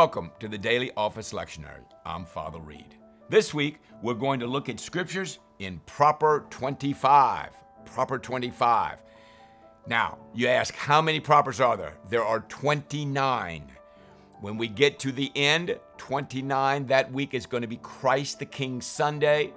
Welcome 0.00 0.32
to 0.40 0.48
the 0.48 0.56
Daily 0.56 0.90
Office 0.96 1.34
Lectionary. 1.34 1.84
I'm 2.06 2.24
Father 2.24 2.58
Reed. 2.58 2.94
This 3.28 3.52
week, 3.52 3.80
we're 4.00 4.14
going 4.14 4.40
to 4.40 4.46
look 4.46 4.70
at 4.70 4.80
scriptures 4.80 5.40
in 5.58 5.78
Proper 5.84 6.46
25. 6.48 7.50
Proper 7.84 8.18
25. 8.18 9.02
Now, 9.86 10.16
you 10.32 10.48
ask, 10.48 10.74
how 10.74 11.02
many 11.02 11.20
propers 11.20 11.60
are 11.60 11.76
there? 11.76 11.98
There 12.08 12.24
are 12.24 12.40
29. 12.40 13.70
When 14.40 14.56
we 14.56 14.68
get 14.68 14.98
to 15.00 15.12
the 15.12 15.30
end, 15.34 15.78
29, 15.98 16.86
that 16.86 17.12
week 17.12 17.34
is 17.34 17.44
going 17.44 17.60
to 17.60 17.68
be 17.68 17.76
Christ 17.76 18.38
the 18.38 18.46
King 18.46 18.80
Sunday. 18.80 19.52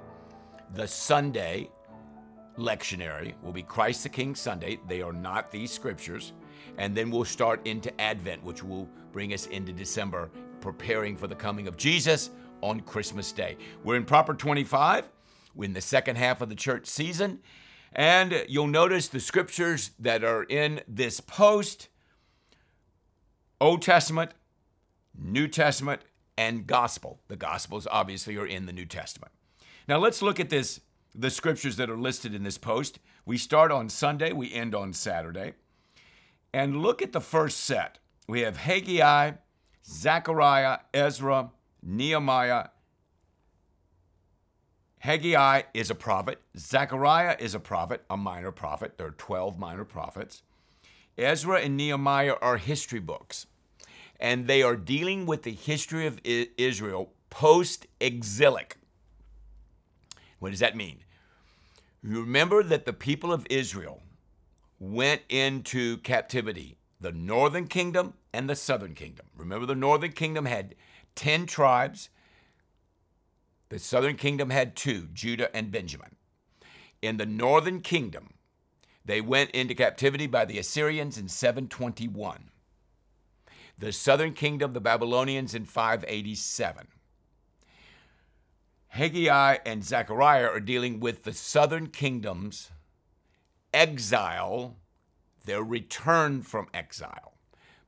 The 0.73 0.89
Sunday 0.89 1.69
lectionary 2.57 3.33
will 3.41 3.53
be 3.53 3.63
Christ 3.63 4.03
the 4.03 4.09
King 4.09 4.35
Sunday. 4.35 4.77
They 4.89 5.01
are 5.01 5.13
not 5.13 5.51
these 5.51 5.71
scriptures. 5.71 6.33
And 6.77 6.93
then 6.93 7.11
we'll 7.11 7.23
start 7.23 7.65
into 7.65 7.97
Advent, 8.01 8.43
which 8.43 8.61
will 8.61 8.89
bring 9.13 9.31
us 9.33 9.45
into 9.45 9.71
December, 9.71 10.29
preparing 10.59 11.15
for 11.15 11.27
the 11.27 11.35
coming 11.35 11.67
of 11.67 11.77
Jesus 11.77 12.31
on 12.61 12.81
Christmas 12.81 13.31
Day. 13.31 13.55
We're 13.83 13.95
in 13.95 14.05
Proper 14.05 14.33
25. 14.33 15.07
We're 15.55 15.65
in 15.65 15.73
the 15.73 15.81
second 15.81 16.17
half 16.17 16.41
of 16.41 16.49
the 16.49 16.55
church 16.55 16.87
season. 16.87 17.39
And 17.93 18.43
you'll 18.49 18.67
notice 18.67 19.07
the 19.07 19.19
scriptures 19.19 19.91
that 19.99 20.23
are 20.23 20.43
in 20.43 20.81
this 20.87 21.19
post 21.21 21.89
Old 23.61 23.81
Testament, 23.81 24.31
New 25.17 25.47
Testament, 25.47 26.01
and 26.37 26.67
Gospel. 26.67 27.21
The 27.29 27.37
Gospels 27.37 27.87
obviously 27.89 28.35
are 28.35 28.47
in 28.47 28.65
the 28.65 28.73
New 28.73 28.85
Testament. 28.85 29.31
Now 29.87 29.99
let's 29.99 30.21
look 30.21 30.39
at 30.39 30.49
this 30.49 30.81
the 31.15 31.29
scriptures 31.29 31.75
that 31.75 31.89
are 31.89 31.97
listed 31.97 32.33
in 32.33 32.43
this 32.43 32.57
post. 32.57 32.97
We 33.25 33.37
start 33.37 33.71
on 33.71 33.87
Sunday, 33.87 34.33
we 34.33 34.51
end 34.51 34.73
on 34.73 34.91
Saturday. 34.91 35.53
And 36.51 36.81
look 36.81 37.01
at 37.01 37.11
the 37.11 37.21
first 37.21 37.59
set. 37.59 37.99
We 38.27 38.41
have 38.41 38.57
Haggai, 38.57 39.33
Zechariah, 39.85 40.79
Ezra, 40.93 41.51
Nehemiah. 41.81 42.67
Haggai 44.99 45.63
is 45.73 45.89
a 45.89 45.95
prophet. 45.95 46.39
Zechariah 46.57 47.35
is 47.39 47.53
a 47.53 47.59
prophet, 47.59 48.05
a 48.09 48.15
minor 48.15 48.51
prophet. 48.51 48.97
There 48.97 49.07
are 49.07 49.11
12 49.11 49.59
minor 49.59 49.83
prophets. 49.83 50.43
Ezra 51.17 51.59
and 51.59 51.75
Nehemiah 51.75 52.35
are 52.41 52.57
history 52.57 53.01
books, 53.01 53.45
and 54.19 54.47
they 54.47 54.63
are 54.63 54.77
dealing 54.77 55.25
with 55.25 55.43
the 55.43 55.51
history 55.51 56.07
of 56.07 56.19
Israel 56.23 57.13
post 57.29 57.87
exilic. 57.99 58.77
What 60.39 60.51
does 60.51 60.59
that 60.59 60.77
mean? 60.77 60.99
You 62.01 62.21
remember 62.21 62.63
that 62.63 62.85
the 62.85 62.93
people 62.93 63.33
of 63.33 63.45
Israel 63.49 64.01
went 64.79 65.21
into 65.29 65.97
captivity 65.97 66.77
the 67.03 67.11
northern 67.11 67.67
kingdom 67.67 68.13
and 68.33 68.49
the 68.49 68.55
southern 68.55 68.95
kingdom. 68.95 69.25
Remember, 69.35 69.65
the 69.65 69.75
northern 69.75 70.13
kingdom 70.13 70.45
had 70.45 70.73
10 71.15 71.45
tribes, 71.45 72.09
the 73.67 73.77
southern 73.77 74.15
kingdom 74.15 74.49
had 74.49 74.75
two 74.75 75.09
Judah 75.13 75.53
and 75.55 75.69
Benjamin. 75.69 76.15
In 77.01 77.17
the 77.17 77.25
northern 77.25 77.81
kingdom, 77.81 78.35
they 79.03 79.19
went 79.19 79.51
into 79.51 79.75
captivity 79.75 80.27
by 80.27 80.45
the 80.45 80.57
Assyrians 80.57 81.17
in 81.17 81.27
721. 81.27 82.51
The 83.77 83.91
southern 83.91 84.33
kingdom, 84.33 84.71
the 84.71 84.79
Babylonians, 84.79 85.53
in 85.53 85.65
587. 85.65 86.87
Haggai 88.87 89.57
and 89.65 89.83
Zechariah 89.83 90.47
are 90.47 90.61
dealing 90.61 91.01
with 91.01 91.23
the 91.23 91.33
southern 91.33 91.87
kingdom's 91.87 92.71
exile 93.73 94.77
their 95.45 95.63
return 95.63 96.41
from 96.41 96.67
exile, 96.73 97.33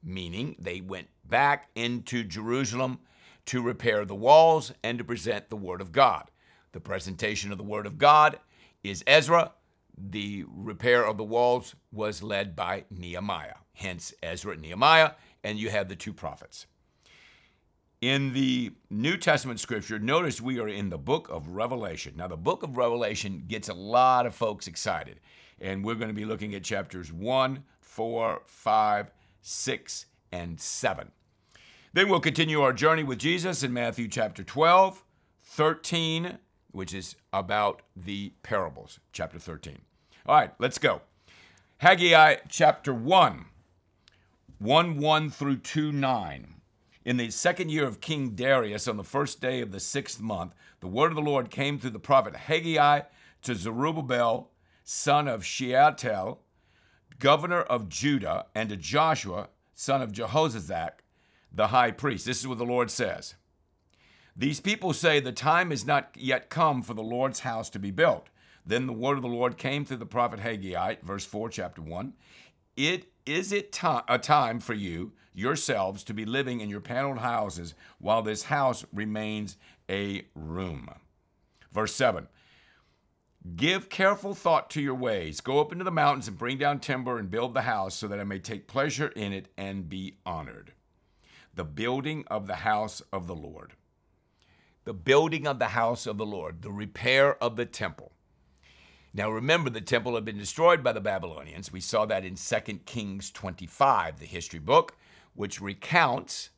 meaning 0.04 0.56
they 0.60 0.82
went 0.82 1.08
back 1.24 1.70
into 1.76 2.24
Jerusalem 2.24 3.00
to 3.46 3.62
repair 3.62 4.06
the 4.06 4.16
walls 4.16 4.72
and 4.84 4.98
to 4.98 5.04
present 5.04 5.50
the 5.50 5.56
Word 5.56 5.82
of 5.82 5.92
God. 5.92 6.30
The 6.72 6.80
presentation 6.80 7.52
of 7.52 7.58
the 7.58 7.64
Word 7.64 7.86
of 7.86 7.98
God 7.98 8.40
is 8.84 9.04
Ezra. 9.08 9.54
The 9.98 10.46
repair 10.48 11.06
of 11.06 11.18
the 11.18 11.24
walls 11.24 11.76
was 11.92 12.22
led 12.22 12.56
by 12.56 12.86
Nehemiah, 12.90 13.56
hence 13.74 14.14
Ezra 14.22 14.54
and 14.54 14.62
Nehemiah, 14.62 15.12
and 15.44 15.58
you 15.58 15.70
have 15.70 15.88
the 15.88 15.96
two 15.96 16.14
prophets. 16.14 16.66
In 18.02 18.34
the 18.34 18.74
New 18.90 19.16
Testament 19.16 19.60
scripture, 19.60 19.98
notice 19.98 20.42
we 20.42 20.60
are 20.60 20.68
in 20.68 20.90
the 20.90 20.98
book 20.98 21.30
of 21.30 21.48
Revelation. 21.48 22.14
Now, 22.18 22.28
the 22.28 22.36
book 22.36 22.62
of 22.62 22.78
Revelation 22.78 23.46
gets 23.48 23.70
a 23.70 23.74
lot 23.74 24.26
of 24.26 24.36
folks 24.36 24.68
excited 24.68 25.22
and 25.60 25.84
we're 25.84 25.96
going 25.96 26.10
to 26.10 26.14
be 26.14 26.26
looking 26.26 26.54
at 26.56 26.64
chapters 26.64 27.12
1, 27.12 27.64
4, 27.80 28.42
5, 28.46 29.12
6, 29.42 30.06
and 30.32 30.60
7. 30.60 31.12
Then 31.94 32.10
we'll 32.10 32.20
continue 32.20 32.62
our 32.62 32.74
journey 32.74 33.04
with 33.04 33.20
Jesus 33.20 33.64
in 33.64 33.72
Matthew 33.72 34.08
chapter 34.08 34.44
12, 34.44 35.04
13, 35.44 36.40
which 36.72 36.94
is 36.94 37.16
about 37.32 37.82
the 37.96 38.34
parables, 38.44 39.00
chapter 39.14 39.40
13. 39.40 39.80
All 40.26 40.36
right, 40.36 40.52
let's 40.60 40.78
go. 40.78 41.02
Haggai 41.78 42.38
chapter 42.50 42.94
1, 42.94 43.46
1 44.60 44.98
1 44.98 45.30
through 45.30 45.58
2 45.58 45.92
9. 45.92 46.56
In 47.06 47.18
the 47.18 47.30
second 47.30 47.70
year 47.70 47.86
of 47.86 48.02
King 48.02 48.32
Darius, 48.32 48.88
on 48.88 48.98
the 48.98 49.04
first 49.04 49.40
day 49.40 49.62
of 49.62 49.72
the 49.72 49.80
sixth 49.80 50.20
month, 50.20 50.54
the 50.80 50.88
word 50.88 51.12
of 51.12 51.16
the 51.16 51.22
Lord 51.22 51.52
came 51.52 51.78
through 51.78 51.92
the 51.92 52.00
prophet 52.00 52.36
Haggai 52.36 53.02
to 53.44 53.56
Zerubbabel, 53.56 54.50
son 54.86 55.28
of 55.28 55.44
Shealtiel, 55.44 56.40
governor 57.20 57.62
of 57.62 57.90
Judah, 57.90 58.46
and 58.54 58.70
to 58.70 58.78
Joshua, 58.78 59.50
son 59.74 60.02
of 60.02 60.12
Jehozadak, 60.12 61.02
the 61.52 61.68
high 61.68 61.92
priest. 61.92 62.26
This 62.26 62.40
is 62.40 62.48
what 62.48 62.60
the 62.60 62.66
Lord 62.66 62.92
says. 62.92 63.34
These 64.38 64.60
people 64.60 64.94
say 64.94 65.20
the 65.20 65.32
time 65.32 65.72
is 65.72 65.86
not 65.86 66.12
yet 66.16 66.50
come 66.50 66.84
for 66.84 66.94
the 66.94 67.04
Lord's 67.04 67.40
house 67.42 67.70
to 67.72 67.80
be 67.80 67.92
built. 67.92 68.28
Then 68.66 68.86
the 68.86 68.94
word 68.94 69.18
of 69.18 69.24
the 69.24 69.28
Lord 69.28 69.58
came 69.58 69.86
through 69.86 69.98
the 69.98 70.06
prophet 70.06 70.40
Haggai, 70.40 70.96
verse 71.02 71.26
4, 71.26 71.50
chapter 71.50 71.82
1. 71.82 72.14
It 72.78 73.08
is 73.26 73.52
it 73.52 73.80
a 74.08 74.20
time 74.20 74.60
for 74.60 74.74
you 74.74 75.14
yourselves 75.34 76.04
to 76.04 76.14
be 76.14 76.26
living 76.26 76.62
in 76.62 76.70
your 76.70 76.80
paneled 76.80 77.20
houses 77.20 77.74
while 77.98 78.22
this 78.22 78.44
house 78.44 78.86
remains 78.94 79.58
a 79.90 80.26
room. 80.36 80.90
Verse 81.72 81.94
7 81.96 82.28
Give 83.54 83.90
careful 83.90 84.34
thought 84.34 84.72
to 84.72 84.82
your 84.82 84.96
ways. 84.96 85.40
Go 85.40 85.60
up 85.60 85.72
into 85.72 85.84
the 85.84 85.92
mountains 85.92 86.28
and 86.28 86.38
bring 86.38 86.58
down 86.58 86.80
timber 86.80 87.20
and 87.20 87.30
build 87.30 87.54
the 87.54 87.62
house 87.62 87.94
so 87.94 88.08
that 88.08 88.20
I 88.20 88.24
may 88.24 88.40
take 88.40 88.68
pleasure 88.68 89.10
in 89.10 89.34
it 89.34 89.50
and 89.56 89.88
be 89.88 90.18
honored. 90.26 90.74
The 91.54 91.64
building 91.64 92.26
of 92.28 92.48
the 92.48 92.56
house 92.56 93.04
of 93.14 93.28
the 93.28 93.36
Lord. 93.36 93.74
The 94.84 94.96
building 94.96 95.46
of 95.46 95.60
the 95.60 95.70
house 95.70 96.08
of 96.08 96.18
the 96.18 96.26
Lord, 96.26 96.64
the 96.64 96.72
repair 96.72 97.42
of 97.42 97.56
the 97.56 97.66
temple. 97.66 98.14
Now 99.14 99.30
remember, 99.30 99.70
the 99.70 99.80
temple 99.80 100.16
had 100.16 100.26
been 100.26 100.38
destroyed 100.38 100.84
by 100.84 100.92
the 100.92 101.00
Babylonians. 101.00 101.72
We 101.72 101.82
saw 101.82 102.06
that 102.08 102.26
in 102.26 102.36
2 102.36 102.80
Kings 102.86 103.30
25, 103.30 104.20
the 104.20 104.26
history 104.26 104.60
book, 104.60 104.98
which 105.36 105.62
recounts 105.62 106.50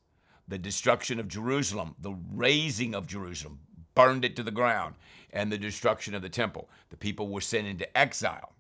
the 0.47 0.57
destruction 0.57 1.19
of 1.19 1.27
Jerusalem, 1.27 1.95
the 1.99 2.15
razing 2.33 2.95
of 2.95 3.07
Jerusalem, 3.07 3.59
burned 3.93 4.23
it 4.23 4.35
to 4.37 4.43
the 4.43 4.51
ground 4.51 4.95
and 5.31 5.51
the 5.51 5.57
destruction 5.57 6.15
of 6.15 6.21
the 6.21 6.29
temple. 6.29 6.69
The 6.89 6.97
people 6.97 7.27
were 7.27 7.41
sent 7.41 7.67
into 7.67 7.97
exile. 7.97 8.53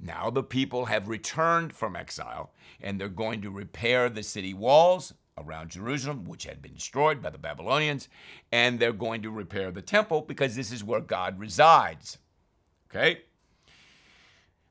Now 0.00 0.30
the 0.30 0.42
people 0.42 0.86
have 0.86 1.08
returned 1.08 1.72
from 1.72 1.96
exile 1.96 2.52
and 2.80 3.00
they're 3.00 3.08
going 3.08 3.42
to 3.42 3.50
repair 3.50 4.08
the 4.08 4.22
city 4.22 4.54
walls 4.54 5.14
around 5.36 5.70
Jerusalem, 5.70 6.24
which 6.24 6.44
had 6.44 6.62
been 6.62 6.74
destroyed 6.74 7.22
by 7.22 7.30
the 7.30 7.38
Babylonians, 7.38 8.08
and 8.50 8.78
they're 8.78 8.92
going 8.92 9.22
to 9.22 9.30
repair 9.30 9.70
the 9.70 9.82
temple 9.82 10.22
because 10.22 10.56
this 10.56 10.72
is 10.72 10.84
where 10.84 11.00
God 11.00 11.38
resides. 11.38 12.18
Okay? 12.90 13.22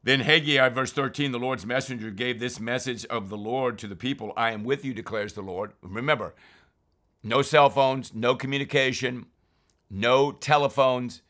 Then 0.04 0.22
Haggai, 0.22 0.70
verse 0.70 0.94
13, 0.94 1.32
the 1.32 1.40
Lord's 1.40 1.66
messenger 1.66 2.12
gave 2.12 2.40
this 2.40 2.60
message 2.60 3.06
of 3.06 3.30
the 3.30 3.38
Lord 3.38 3.78
to 3.80 3.88
the 3.88 3.96
people 3.96 4.32
I 4.38 4.52
am 4.52 4.64
with 4.64 4.86
you, 4.86 4.94
declares 4.94 5.34
the 5.34 5.42
Lord. 5.42 5.74
Remember, 5.82 6.34
no 7.24 7.42
cell 7.42 7.70
phones, 7.70 8.14
no 8.14 8.36
communication, 8.36 9.26
no 9.90 10.32
telephones, 10.32 11.22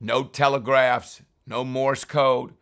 no 0.00 0.24
telegraphs, 0.24 1.22
no 1.46 1.64
Morse 1.64 2.04
code. 2.04 2.54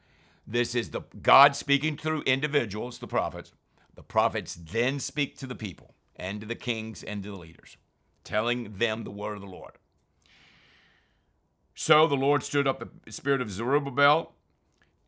This 0.47 0.75
is 0.75 0.91
the 0.91 1.03
God 1.23 1.55
speaking 1.55 1.97
through 1.97 2.23
individuals, 2.23 2.99
the 2.99 3.07
prophets. 3.07 3.53
The 3.95 4.03
prophets 4.03 4.55
then 4.55 4.99
speak 5.01 5.37
to 5.39 5.47
the 5.47 5.55
people 5.55 5.95
and 6.17 6.41
to 6.41 6.47
the 6.47 6.55
kings 6.55 7.03
and 7.03 7.23
to 7.23 7.31
the 7.31 7.37
leaders, 7.37 7.77
telling 8.25 8.75
them 8.75 9.05
the 9.05 9.11
word 9.11 9.35
of 9.35 9.41
the 9.41 9.47
Lord. 9.47 9.73
So 11.75 12.07
the 12.07 12.17
Lord 12.17 12.43
stood 12.43 12.67
up 12.67 12.81
the 13.05 13.13
spirit 13.13 13.41
of 13.41 13.51
Zerubbabel 13.51 14.33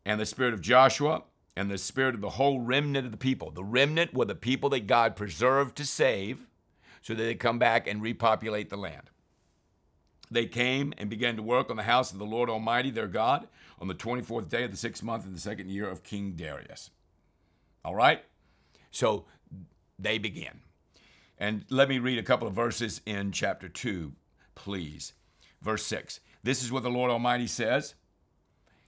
and 0.05 0.19
the 0.19 0.25
spirit 0.25 0.53
of 0.53 0.61
Joshua 0.61 1.23
and 1.55 1.69
the 1.69 1.77
spirit 1.77 2.15
of 2.15 2.21
the 2.21 2.31
whole 2.31 2.59
remnant 2.59 3.05
of 3.05 3.11
the 3.11 3.17
people. 3.17 3.51
The 3.51 3.63
remnant 3.63 4.13
were 4.13 4.25
the 4.25 4.35
people 4.35 4.69
that 4.69 4.87
God 4.87 5.15
preserved 5.15 5.75
to 5.77 5.85
save 5.85 6.47
so 7.01 7.13
that 7.13 7.23
they 7.23 7.35
come 7.35 7.59
back 7.59 7.87
and 7.87 8.01
repopulate 8.01 8.69
the 8.69 8.77
land. 8.77 9.09
They 10.31 10.45
came 10.45 10.93
and 10.97 11.09
began 11.09 11.35
to 11.35 11.43
work 11.43 11.69
on 11.69 11.77
the 11.77 11.83
house 11.83 12.11
of 12.11 12.19
the 12.19 12.25
Lord 12.25 12.49
Almighty 12.49 12.91
their 12.91 13.07
God 13.07 13.47
on 13.79 13.87
the 13.87 13.95
24th 13.95 14.49
day 14.49 14.63
of 14.63 14.71
the 14.71 14.77
sixth 14.77 15.03
month 15.03 15.25
of 15.25 15.33
the 15.33 15.39
second 15.39 15.69
year 15.69 15.89
of 15.89 16.03
King 16.03 16.31
Darius. 16.31 16.89
All 17.83 17.95
right? 17.95 18.23
So 18.91 19.25
they 19.99 20.17
began. 20.17 20.61
And 21.37 21.65
let 21.69 21.89
me 21.89 21.99
read 21.99 22.17
a 22.17 22.23
couple 22.23 22.47
of 22.47 22.53
verses 22.53 23.01
in 23.05 23.31
chapter 23.31 23.67
2, 23.67 24.13
please. 24.55 25.13
Verse 25.61 25.85
6. 25.85 26.19
This 26.43 26.63
is 26.63 26.71
what 26.71 26.83
the 26.83 26.89
Lord 26.89 27.11
Almighty 27.11 27.47
says. 27.47 27.95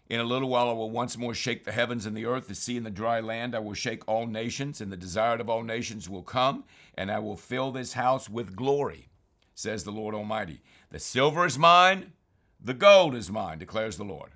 In 0.09 0.21
a 0.21 0.23
little 0.23 0.47
while 0.47 0.69
I 0.69 0.73
will 0.73 0.89
once 0.89 1.17
more 1.17 1.33
shake 1.33 1.65
the 1.65 1.73
heavens 1.73 2.05
and 2.05 2.15
the 2.15 2.25
earth, 2.25 2.47
the 2.47 2.55
sea 2.55 2.77
and 2.77 2.85
the 2.85 2.91
dry 2.91 3.19
land. 3.19 3.53
I 3.53 3.59
will 3.59 3.73
shake 3.73 4.07
all 4.07 4.25
nations, 4.25 4.79
and 4.79 4.89
the 4.89 4.95
desired 4.95 5.41
of 5.41 5.49
all 5.49 5.63
nations 5.63 6.07
will 6.09 6.23
come, 6.23 6.63
and 6.95 7.11
I 7.11 7.19
will 7.19 7.35
fill 7.35 7.71
this 7.71 7.93
house 7.93 8.29
with 8.29 8.55
glory, 8.55 9.09
says 9.53 9.83
the 9.83 9.91
Lord 9.91 10.15
Almighty. 10.15 10.61
The 10.89 10.99
silver 10.99 11.45
is 11.45 11.57
mine, 11.57 12.13
the 12.63 12.73
gold 12.73 13.15
is 13.15 13.29
mine, 13.29 13.59
declares 13.59 13.97
the 13.97 14.03
Lord. 14.03 14.31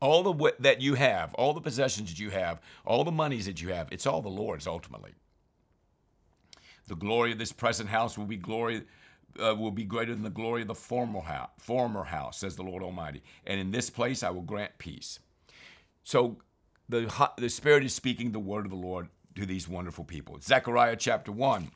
All 0.00 0.22
the 0.22 0.52
that 0.58 0.80
you 0.80 0.94
have, 0.94 1.32
all 1.34 1.52
the 1.52 1.60
possessions 1.60 2.10
that 2.10 2.18
you 2.18 2.30
have, 2.30 2.60
all 2.84 3.04
the 3.04 3.12
monies 3.12 3.46
that 3.46 3.62
you 3.62 3.68
have, 3.68 3.88
it's 3.92 4.06
all 4.06 4.22
the 4.22 4.28
Lord's 4.28 4.66
ultimately. 4.66 5.12
The 6.88 6.96
glory 6.96 7.32
of 7.32 7.38
this 7.38 7.52
present 7.52 7.90
house 7.90 8.18
will 8.18 8.26
be 8.26 8.36
glory 8.36 8.82
uh, 9.40 9.54
will 9.54 9.70
be 9.70 9.84
greater 9.84 10.12
than 10.12 10.22
the 10.22 10.30
glory 10.30 10.62
of 10.62 10.68
the 10.68 10.74
former 10.74 11.20
house, 11.20 11.50
former 11.58 12.04
house, 12.04 12.38
says 12.38 12.56
the 12.56 12.62
Lord 12.62 12.82
Almighty. 12.82 13.22
And 13.46 13.60
in 13.60 13.70
this 13.70 13.90
place 13.90 14.22
I 14.22 14.30
will 14.30 14.42
grant 14.42 14.78
peace. 14.78 15.20
So 16.02 16.38
the, 16.88 17.30
the 17.38 17.48
Spirit 17.48 17.84
is 17.84 17.94
speaking 17.94 18.32
the 18.32 18.38
word 18.38 18.64
of 18.64 18.70
the 18.70 18.76
Lord 18.76 19.08
to 19.36 19.46
these 19.46 19.68
wonderful 19.68 20.04
people. 20.04 20.38
Zechariah 20.40 20.96
chapter 20.96 21.32
1. 21.32 21.70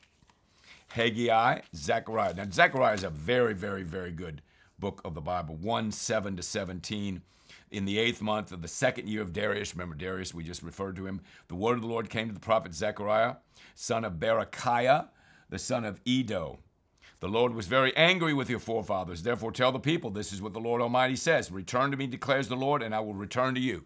Haggai, 0.89 1.61
Zechariah. 1.75 2.33
Now, 2.33 2.45
Zechariah 2.51 2.93
is 2.93 3.03
a 3.03 3.09
very, 3.09 3.53
very, 3.53 3.83
very 3.83 4.11
good 4.11 4.41
book 4.79 5.01
of 5.03 5.13
the 5.13 5.21
Bible. 5.21 5.55
1 5.55 5.91
7 5.91 6.35
to 6.35 6.43
17. 6.43 7.21
In 7.69 7.85
the 7.85 7.99
eighth 7.99 8.21
month 8.21 8.51
of 8.51 8.61
the 8.61 8.67
second 8.67 9.09
year 9.09 9.21
of 9.21 9.33
Darius, 9.33 9.75
remember 9.75 9.95
Darius, 9.95 10.33
we 10.33 10.43
just 10.43 10.63
referred 10.63 10.95
to 10.95 11.05
him, 11.05 11.21
the 11.49 11.55
word 11.55 11.75
of 11.75 11.81
the 11.81 11.87
Lord 11.87 12.09
came 12.09 12.27
to 12.27 12.33
the 12.33 12.39
prophet 12.39 12.73
Zechariah, 12.73 13.35
son 13.75 14.05
of 14.05 14.13
Berechiah, 14.13 15.09
the 15.49 15.59
son 15.59 15.83
of 15.83 15.99
Iddo 16.05 16.59
the 17.19 17.27
Lord 17.27 17.55
was 17.55 17.67
very 17.67 17.95
angry 17.97 18.33
with 18.33 18.49
your 18.49 18.59
forefathers. 18.59 19.23
Therefore, 19.23 19.51
tell 19.51 19.71
the 19.71 19.79
people, 19.79 20.11
this 20.11 20.31
is 20.31 20.41
what 20.41 20.53
the 20.53 20.59
Lord 20.59 20.81
Almighty 20.81 21.15
says 21.15 21.51
Return 21.51 21.91
to 21.91 21.97
me, 21.97 22.07
declares 22.07 22.47
the 22.47 22.55
Lord, 22.55 22.83
and 22.83 22.93
I 22.93 22.99
will 22.99 23.13
return 23.13 23.55
to 23.55 23.61
you. 23.61 23.85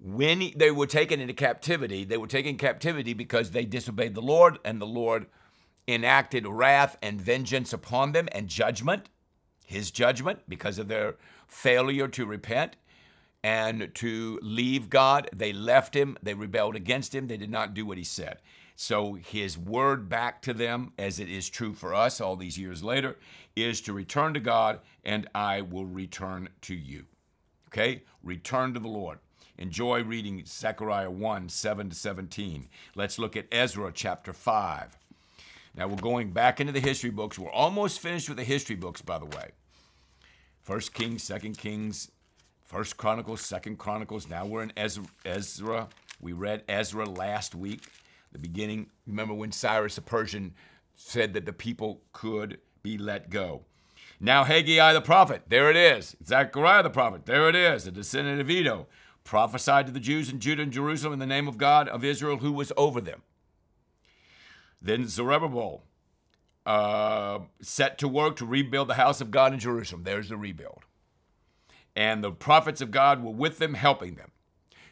When 0.00 0.52
they 0.54 0.70
were 0.70 0.86
taken 0.86 1.20
into 1.20 1.34
captivity, 1.34 2.04
they 2.04 2.18
were 2.18 2.26
taken 2.26 2.56
captivity 2.56 3.14
because 3.14 3.50
they 3.50 3.64
disobeyed 3.64 4.14
the 4.14 4.22
Lord, 4.22 4.58
and 4.64 4.80
the 4.80 4.86
Lord 4.86 5.26
enacted 5.88 6.46
wrath 6.46 6.98
and 7.02 7.20
vengeance 7.20 7.72
upon 7.72 8.12
them 8.12 8.28
and 8.32 8.46
judgment, 8.46 9.08
his 9.64 9.90
judgment, 9.90 10.40
because 10.46 10.78
of 10.78 10.88
their 10.88 11.16
failure 11.46 12.06
to 12.08 12.26
repent 12.26 12.76
and 13.42 13.90
to 13.94 14.38
leave 14.42 14.90
God. 14.90 15.30
They 15.32 15.52
left 15.52 15.94
him, 15.94 16.18
they 16.22 16.34
rebelled 16.34 16.76
against 16.76 17.14
him, 17.14 17.26
they 17.26 17.38
did 17.38 17.50
not 17.50 17.74
do 17.74 17.86
what 17.86 17.98
he 17.98 18.04
said. 18.04 18.38
So 18.76 19.14
his 19.14 19.58
word 19.58 20.08
back 20.08 20.42
to 20.42 20.54
them, 20.54 20.92
as 20.98 21.18
it 21.18 21.28
is 21.28 21.48
true 21.48 21.72
for 21.72 21.94
us 21.94 22.20
all 22.20 22.36
these 22.36 22.58
years 22.58 22.84
later, 22.84 23.16
is 23.56 23.80
to 23.82 23.92
return 23.92 24.34
to 24.34 24.40
God 24.40 24.80
and 25.04 25.26
I 25.34 25.62
will 25.62 25.86
return 25.86 26.50
to 26.62 26.74
you. 26.74 27.06
Okay? 27.68 28.02
Return 28.22 28.74
to 28.74 28.80
the 28.80 28.88
Lord. 28.88 29.18
Enjoy 29.56 30.04
reading 30.04 30.44
Zechariah 30.46 31.10
1 31.10 31.48
7 31.48 31.90
to 31.90 31.96
17. 31.96 32.68
Let's 32.94 33.18
look 33.18 33.36
at 33.36 33.46
Ezra 33.50 33.90
chapter 33.92 34.32
5. 34.32 34.97
Now 35.78 35.86
we're 35.86 35.94
going 35.94 36.32
back 36.32 36.60
into 36.60 36.72
the 36.72 36.80
history 36.80 37.10
books. 37.10 37.38
We're 37.38 37.52
almost 37.52 38.00
finished 38.00 38.28
with 38.28 38.36
the 38.36 38.42
history 38.42 38.74
books, 38.74 39.00
by 39.00 39.20
the 39.20 39.26
way. 39.26 39.52
First 40.60 40.92
Kings, 40.92 41.22
Second 41.22 41.56
Kings, 41.56 42.10
First 42.64 42.96
Chronicles, 42.96 43.42
Second 43.42 43.78
Chronicles. 43.78 44.28
Now 44.28 44.44
we're 44.44 44.64
in 44.64 44.72
Ezra. 44.76 45.88
We 46.20 46.32
read 46.32 46.64
Ezra 46.68 47.06
last 47.06 47.54
week 47.54 47.82
the 48.32 48.40
beginning. 48.40 48.90
Remember 49.06 49.34
when 49.34 49.52
Cyrus 49.52 49.94
the 49.94 50.02
Persian 50.02 50.52
said 50.96 51.32
that 51.34 51.46
the 51.46 51.52
people 51.52 52.02
could 52.12 52.58
be 52.82 52.98
let 52.98 53.30
go. 53.30 53.62
Now 54.18 54.42
Haggai 54.42 54.92
the 54.92 55.00
prophet, 55.00 55.42
there 55.46 55.70
it 55.70 55.76
is. 55.76 56.16
Zechariah 56.26 56.82
the 56.82 56.90
prophet, 56.90 57.24
there 57.24 57.48
it 57.48 57.54
is, 57.54 57.86
a 57.86 57.92
descendant 57.92 58.40
of 58.40 58.50
Iddo, 58.50 58.88
prophesied 59.22 59.86
to 59.86 59.92
the 59.92 60.00
Jews 60.00 60.28
in 60.28 60.40
Judah 60.40 60.64
and 60.64 60.72
Jerusalem 60.72 61.12
in 61.12 61.18
the 61.20 61.26
name 61.26 61.46
of 61.46 61.56
God 61.56 61.88
of 61.88 62.02
Israel 62.02 62.38
who 62.38 62.50
was 62.50 62.72
over 62.76 63.00
them. 63.00 63.22
Then 64.80 65.06
Zerubbabel 65.06 65.84
uh, 66.66 67.40
set 67.60 67.98
to 67.98 68.08
work 68.08 68.36
to 68.36 68.46
rebuild 68.46 68.88
the 68.88 68.94
house 68.94 69.20
of 69.20 69.30
God 69.30 69.52
in 69.52 69.58
Jerusalem. 69.58 70.04
There's 70.04 70.28
the 70.28 70.36
rebuild. 70.36 70.84
And 71.96 72.22
the 72.22 72.30
prophets 72.30 72.80
of 72.80 72.90
God 72.90 73.24
were 73.24 73.32
with 73.32 73.58
them, 73.58 73.74
helping 73.74 74.14
them. 74.14 74.30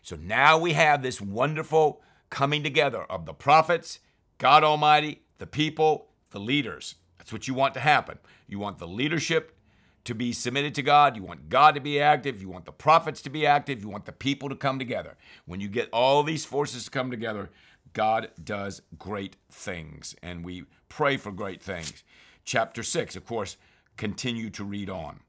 So 0.02 0.16
now 0.16 0.58
we 0.58 0.72
have 0.72 1.02
this 1.02 1.20
wonderful 1.20 2.00
coming 2.30 2.62
together 2.62 3.02
of 3.04 3.26
the 3.26 3.34
prophets, 3.34 4.00
God 4.38 4.64
Almighty, 4.64 5.22
the 5.38 5.46
people, 5.46 6.08
the 6.30 6.40
leaders. 6.40 6.96
That's 7.18 7.32
what 7.32 7.46
you 7.46 7.54
want 7.54 7.74
to 7.74 7.80
happen. 7.80 8.18
You 8.46 8.58
want 8.58 8.78
the 8.78 8.88
leadership 8.88 9.56
to 10.04 10.14
be 10.14 10.32
submitted 10.32 10.74
to 10.76 10.82
God. 10.82 11.16
You 11.16 11.24
want 11.24 11.48
God 11.48 11.74
to 11.74 11.80
be 11.80 12.00
active. 12.00 12.40
You 12.40 12.48
want 12.48 12.64
the 12.64 12.72
prophets 12.72 13.20
to 13.22 13.30
be 13.30 13.44
active. 13.44 13.82
You 13.82 13.88
want 13.88 14.04
the 14.04 14.12
people 14.12 14.48
to 14.48 14.56
come 14.56 14.78
together. 14.78 15.16
When 15.44 15.60
you 15.60 15.68
get 15.68 15.88
all 15.92 16.22
these 16.22 16.44
forces 16.44 16.84
to 16.84 16.90
come 16.90 17.10
together, 17.10 17.50
God 17.96 18.28
does 18.44 18.82
great 18.98 19.36
things. 19.50 20.14
And 20.22 20.44
we 20.44 20.64
pray 20.90 21.16
for 21.16 21.32
great 21.32 21.62
things. 21.62 22.04
Chapter 22.44 22.82
6, 22.82 23.16
of 23.16 23.24
course, 23.24 23.56
continue 23.96 24.50
to 24.50 24.64
read 24.64 24.90
on. 24.90 25.20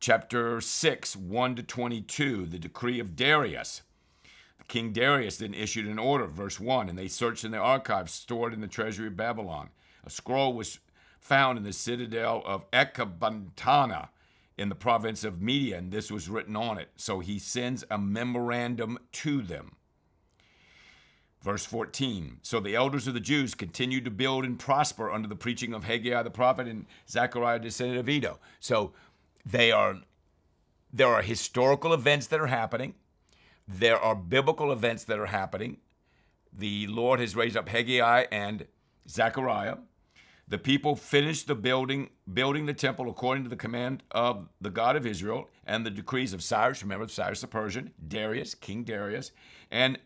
Chapter 0.00 0.60
6, 0.60 1.14
1 1.14 1.54
to 1.54 1.62
22, 1.62 2.46
the 2.46 2.58
decree 2.58 2.98
of 2.98 3.14
Darius. 3.14 3.82
King 4.66 4.92
Darius 4.92 5.36
then 5.36 5.54
issued 5.54 5.86
an 5.86 6.00
order, 6.00 6.26
verse 6.26 6.58
1, 6.58 6.88
and 6.88 6.98
they 6.98 7.06
searched 7.06 7.44
in 7.44 7.52
the 7.52 7.58
archives 7.58 8.12
stored 8.12 8.52
in 8.52 8.60
the 8.60 8.66
treasury 8.66 9.06
of 9.06 9.16
Babylon. 9.16 9.68
A 10.04 10.10
scroll 10.10 10.54
was 10.54 10.80
found 11.20 11.58
in 11.58 11.64
the 11.64 11.72
citadel 11.72 12.42
of 12.44 12.68
Ecbatana 12.72 14.08
in 14.56 14.68
the 14.68 14.74
province 14.74 15.22
of 15.22 15.40
Media, 15.40 15.78
and 15.78 15.92
this 15.92 16.10
was 16.10 16.28
written 16.28 16.56
on 16.56 16.76
it. 16.76 16.88
So 16.96 17.20
he 17.20 17.38
sends 17.38 17.84
a 17.88 17.98
memorandum 17.98 18.98
to 19.12 19.42
them. 19.42 19.76
Verse 21.42 21.64
14 21.64 22.38
So 22.42 22.60
the 22.60 22.74
elders 22.74 23.06
of 23.06 23.14
the 23.14 23.20
Jews 23.20 23.54
continued 23.54 24.04
to 24.04 24.10
build 24.10 24.44
and 24.44 24.58
prosper 24.58 25.10
under 25.10 25.28
the 25.28 25.36
preaching 25.36 25.72
of 25.72 25.84
Haggai 25.84 26.22
the 26.22 26.30
prophet 26.30 26.66
and 26.66 26.86
Zechariah, 27.08 27.60
descendant 27.60 28.00
of 28.00 28.08
Iddo. 28.08 28.38
So 28.60 28.92
they 29.46 29.70
are, 29.70 29.98
there 30.92 31.08
are 31.08 31.22
historical 31.22 31.92
events 31.92 32.26
that 32.28 32.40
are 32.40 32.48
happening. 32.48 32.94
There 33.66 33.98
are 33.98 34.14
biblical 34.14 34.72
events 34.72 35.04
that 35.04 35.18
are 35.18 35.26
happening. 35.26 35.78
The 36.52 36.86
Lord 36.86 37.20
has 37.20 37.36
raised 37.36 37.56
up 37.56 37.68
Haggai 37.68 38.24
and 38.32 38.66
Zechariah. 39.08 39.76
The 40.48 40.58
people 40.58 40.96
finished 40.96 41.46
the 41.46 41.54
building, 41.54 42.08
building 42.32 42.64
the 42.64 42.72
temple 42.72 43.10
according 43.10 43.44
to 43.44 43.50
the 43.50 43.56
command 43.56 44.02
of 44.10 44.48
the 44.60 44.70
God 44.70 44.96
of 44.96 45.06
Israel 45.06 45.50
and 45.66 45.84
the 45.84 45.90
decrees 45.90 46.32
of 46.32 46.42
Cyrus. 46.42 46.82
Remember 46.82 47.06
Cyrus 47.06 47.42
the 47.42 47.46
Persian, 47.46 47.92
Darius, 48.06 48.54
King 48.54 48.82
Darius, 48.82 49.30
and 49.70 49.98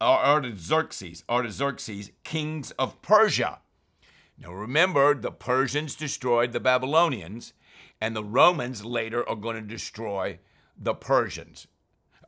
Artaxerxes, 0.00 1.24
Artaxerxes, 1.28 2.12
kings 2.24 2.70
of 2.72 3.00
Persia. 3.02 3.60
Now 4.40 4.52
remember, 4.52 5.14
the 5.14 5.32
Persians 5.32 5.96
destroyed 5.96 6.52
the 6.52 6.60
Babylonians, 6.60 7.52
and 8.00 8.14
the 8.14 8.24
Romans 8.24 8.84
later 8.84 9.28
are 9.28 9.36
going 9.36 9.56
to 9.56 9.62
destroy 9.62 10.38
the 10.76 10.94
Persians. 10.94 11.66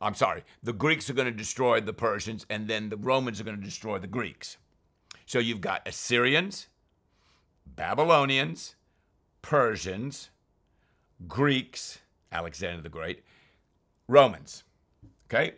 I'm 0.01 0.15
sorry, 0.15 0.43
the 0.61 0.73
Greeks 0.73 1.09
are 1.09 1.13
going 1.13 1.27
to 1.27 1.31
destroy 1.31 1.79
the 1.79 1.93
Persians, 1.93 2.45
and 2.49 2.67
then 2.67 2.89
the 2.89 2.97
Romans 2.97 3.39
are 3.39 3.43
going 3.43 3.59
to 3.59 3.63
destroy 3.63 3.99
the 3.99 4.07
Greeks. 4.07 4.57
So 5.25 5.39
you've 5.39 5.61
got 5.61 5.87
Assyrians, 5.87 6.67
Babylonians, 7.65 8.75
Persians, 9.41 10.29
Greeks, 11.27 11.99
Alexander 12.31 12.81
the 12.81 12.89
Great, 12.89 13.23
Romans. 14.07 14.63
Okay? 15.27 15.53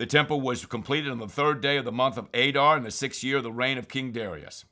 The 0.00 0.06
temple 0.06 0.40
was 0.40 0.64
completed 0.64 1.10
on 1.10 1.18
the 1.18 1.28
third 1.28 1.60
day 1.60 1.76
of 1.76 1.84
the 1.84 1.92
month 1.92 2.16
of 2.16 2.30
Adar 2.32 2.78
in 2.78 2.84
the 2.84 2.90
sixth 2.90 3.22
year 3.22 3.36
of 3.36 3.42
the 3.42 3.52
reign 3.52 3.76
of 3.76 3.86
King 3.86 4.12
Darius. 4.12 4.64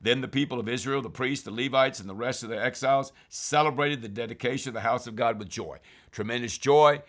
Then 0.00 0.20
the 0.20 0.28
people 0.28 0.60
of 0.60 0.68
Israel, 0.68 1.02
the 1.02 1.10
priests, 1.10 1.44
the 1.44 1.50
Levites, 1.50 1.98
and 1.98 2.08
the 2.08 2.14
rest 2.14 2.44
of 2.44 2.48
the 2.48 2.62
exiles 2.62 3.12
celebrated 3.28 4.02
the 4.02 4.08
dedication 4.08 4.68
of 4.68 4.74
the 4.74 4.82
house 4.82 5.08
of 5.08 5.16
God 5.16 5.36
with 5.36 5.48
joy. 5.48 5.78
Tremendous 6.12 6.56
joy, 6.58 7.02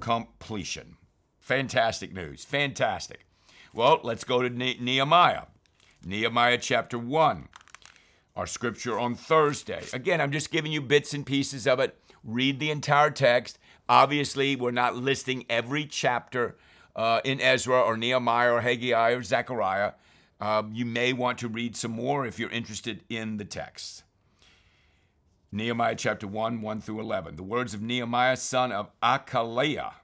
completion. 0.00 0.96
Fantastic 1.40 2.14
news. 2.14 2.42
Fantastic. 2.42 3.26
Well, 3.74 4.00
let's 4.02 4.24
go 4.24 4.40
to 4.40 4.48
Nehemiah. 4.48 5.42
Nehemiah 6.06 6.56
chapter 6.56 6.98
1, 6.98 7.48
our 8.34 8.46
scripture 8.46 8.98
on 8.98 9.14
Thursday. 9.14 9.82
Again, 9.92 10.22
I'm 10.22 10.32
just 10.32 10.50
giving 10.50 10.72
you 10.72 10.80
bits 10.80 11.12
and 11.12 11.26
pieces 11.26 11.66
of 11.66 11.80
it. 11.80 11.98
Read 12.24 12.60
the 12.60 12.70
entire 12.70 13.10
text. 13.10 13.58
Obviously, 13.90 14.54
we're 14.54 14.70
not 14.70 14.94
listing 14.94 15.44
every 15.50 15.84
chapter 15.84 16.56
uh, 16.94 17.20
in 17.24 17.40
Ezra 17.40 17.82
or 17.82 17.96
Nehemiah 17.96 18.52
or 18.52 18.60
Haggai 18.60 19.10
or 19.10 19.22
Zechariah. 19.24 19.94
Um, 20.40 20.70
you 20.72 20.86
may 20.86 21.12
want 21.12 21.38
to 21.38 21.48
read 21.48 21.74
some 21.74 21.90
more 21.90 22.24
if 22.24 22.38
you're 22.38 22.50
interested 22.50 23.02
in 23.08 23.36
the 23.38 23.44
text. 23.44 24.04
Nehemiah 25.50 25.96
chapter 25.96 26.28
1, 26.28 26.62
1 26.62 26.80
through 26.80 27.00
11. 27.00 27.34
The 27.34 27.42
words 27.42 27.74
of 27.74 27.82
Nehemiah, 27.82 28.36
son 28.36 28.70
of 28.70 28.90
Hakaliah. 29.02 29.94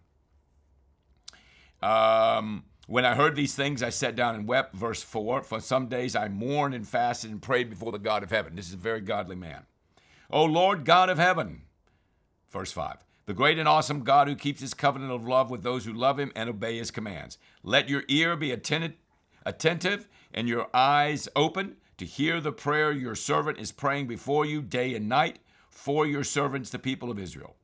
Um, 1.81 2.64
When 2.88 3.05
I 3.05 3.14
heard 3.14 3.37
these 3.37 3.55
things, 3.55 3.85
I 3.85 3.90
sat 3.90 4.16
down 4.16 4.35
and 4.35 4.49
wept. 4.49 4.75
Verse 4.75 5.05
4 5.05 5.45
For 5.45 5.61
some 5.61 5.87
days 5.87 6.16
I 6.16 6.26
mourned 6.26 6.75
and 6.75 6.88
fasted 6.88 7.31
and 7.31 7.40
prayed 7.40 7.71
before 7.71 7.93
the 7.93 8.00
God 8.00 8.25
of 8.25 8.31
heaven. 8.33 8.57
This 8.57 8.66
is 8.66 8.75
a 8.75 8.78
very 8.78 9.00
godly 9.00 9.37
man. 9.37 9.62
O 10.28 10.45
Lord 10.45 10.85
God 10.85 11.09
of 11.09 11.19
heaven. 11.19 11.62
Verse 12.50 12.73
5 12.73 13.05
The 13.26 13.35
great 13.35 13.59
and 13.59 13.68
awesome 13.68 14.04
God 14.04 14.28
who 14.28 14.37
keeps 14.37 14.61
his 14.61 14.73
covenant 14.73 15.11
of 15.11 15.26
love 15.26 15.50
with 15.50 15.64
those 15.64 15.85
who 15.85 15.92
love 15.92 16.16
him 16.16 16.30
and 16.37 16.49
obey 16.49 16.78
his 16.78 16.92
commands. 16.92 17.38
Let 17.64 17.88
your 17.88 18.04
ear 18.06 18.37
be 18.37 18.52
attentive, 18.52 20.09
and 20.33 20.49
your 20.49 20.68
eyes 20.73 21.28
open 21.35 21.76
to 21.99 22.04
hear 22.04 22.40
the 22.40 22.52
prayer 22.52 22.92
your 22.92 23.16
servant 23.16 23.59
is 23.59 23.73
praying 23.73 24.06
before 24.06 24.47
you 24.47 24.62
day 24.62 24.95
and 24.95 25.09
night 25.09 25.40
for 25.68 26.06
your 26.06 26.23
servants, 26.23 26.71
the 26.71 26.78
people 26.78 27.11
of 27.11 27.18
Israel. 27.18 27.56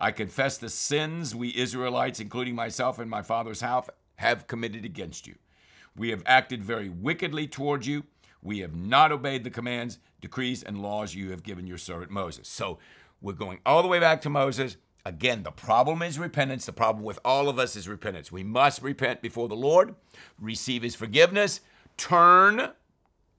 I 0.00 0.10
confess 0.10 0.58
the 0.58 0.68
sins 0.68 1.32
we 1.32 1.54
Israelites, 1.54 2.18
including 2.18 2.56
myself 2.56 2.98
and 2.98 3.08
my 3.08 3.22
father's 3.22 3.60
house, 3.60 3.88
have 4.16 4.48
committed 4.48 4.84
against 4.84 5.28
you. 5.28 5.36
We 5.94 6.08
have 6.10 6.24
acted 6.26 6.60
very 6.60 6.88
wickedly 6.88 7.46
toward 7.46 7.86
you. 7.86 8.02
We 8.42 8.58
have 8.58 8.74
not 8.74 9.12
obeyed 9.12 9.44
the 9.44 9.50
commands, 9.50 10.00
decrees, 10.20 10.64
and 10.64 10.82
laws 10.82 11.14
you 11.14 11.30
have 11.30 11.44
given 11.44 11.68
your 11.68 11.78
servant 11.78 12.10
Moses. 12.10 12.48
So 12.48 12.80
we're 13.20 13.32
going 13.32 13.60
all 13.64 13.80
the 13.80 13.88
way 13.88 14.00
back 14.00 14.20
to 14.22 14.28
Moses. 14.30 14.76
Again, 15.06 15.42
the 15.42 15.50
problem 15.50 16.00
is 16.02 16.18
repentance. 16.18 16.64
The 16.64 16.72
problem 16.72 17.04
with 17.04 17.18
all 17.24 17.48
of 17.48 17.58
us 17.58 17.76
is 17.76 17.88
repentance. 17.88 18.32
We 18.32 18.42
must 18.42 18.80
repent 18.80 19.20
before 19.20 19.48
the 19.48 19.56
Lord, 19.56 19.94
receive 20.40 20.82
his 20.82 20.94
forgiveness, 20.94 21.60
turn, 21.96 22.70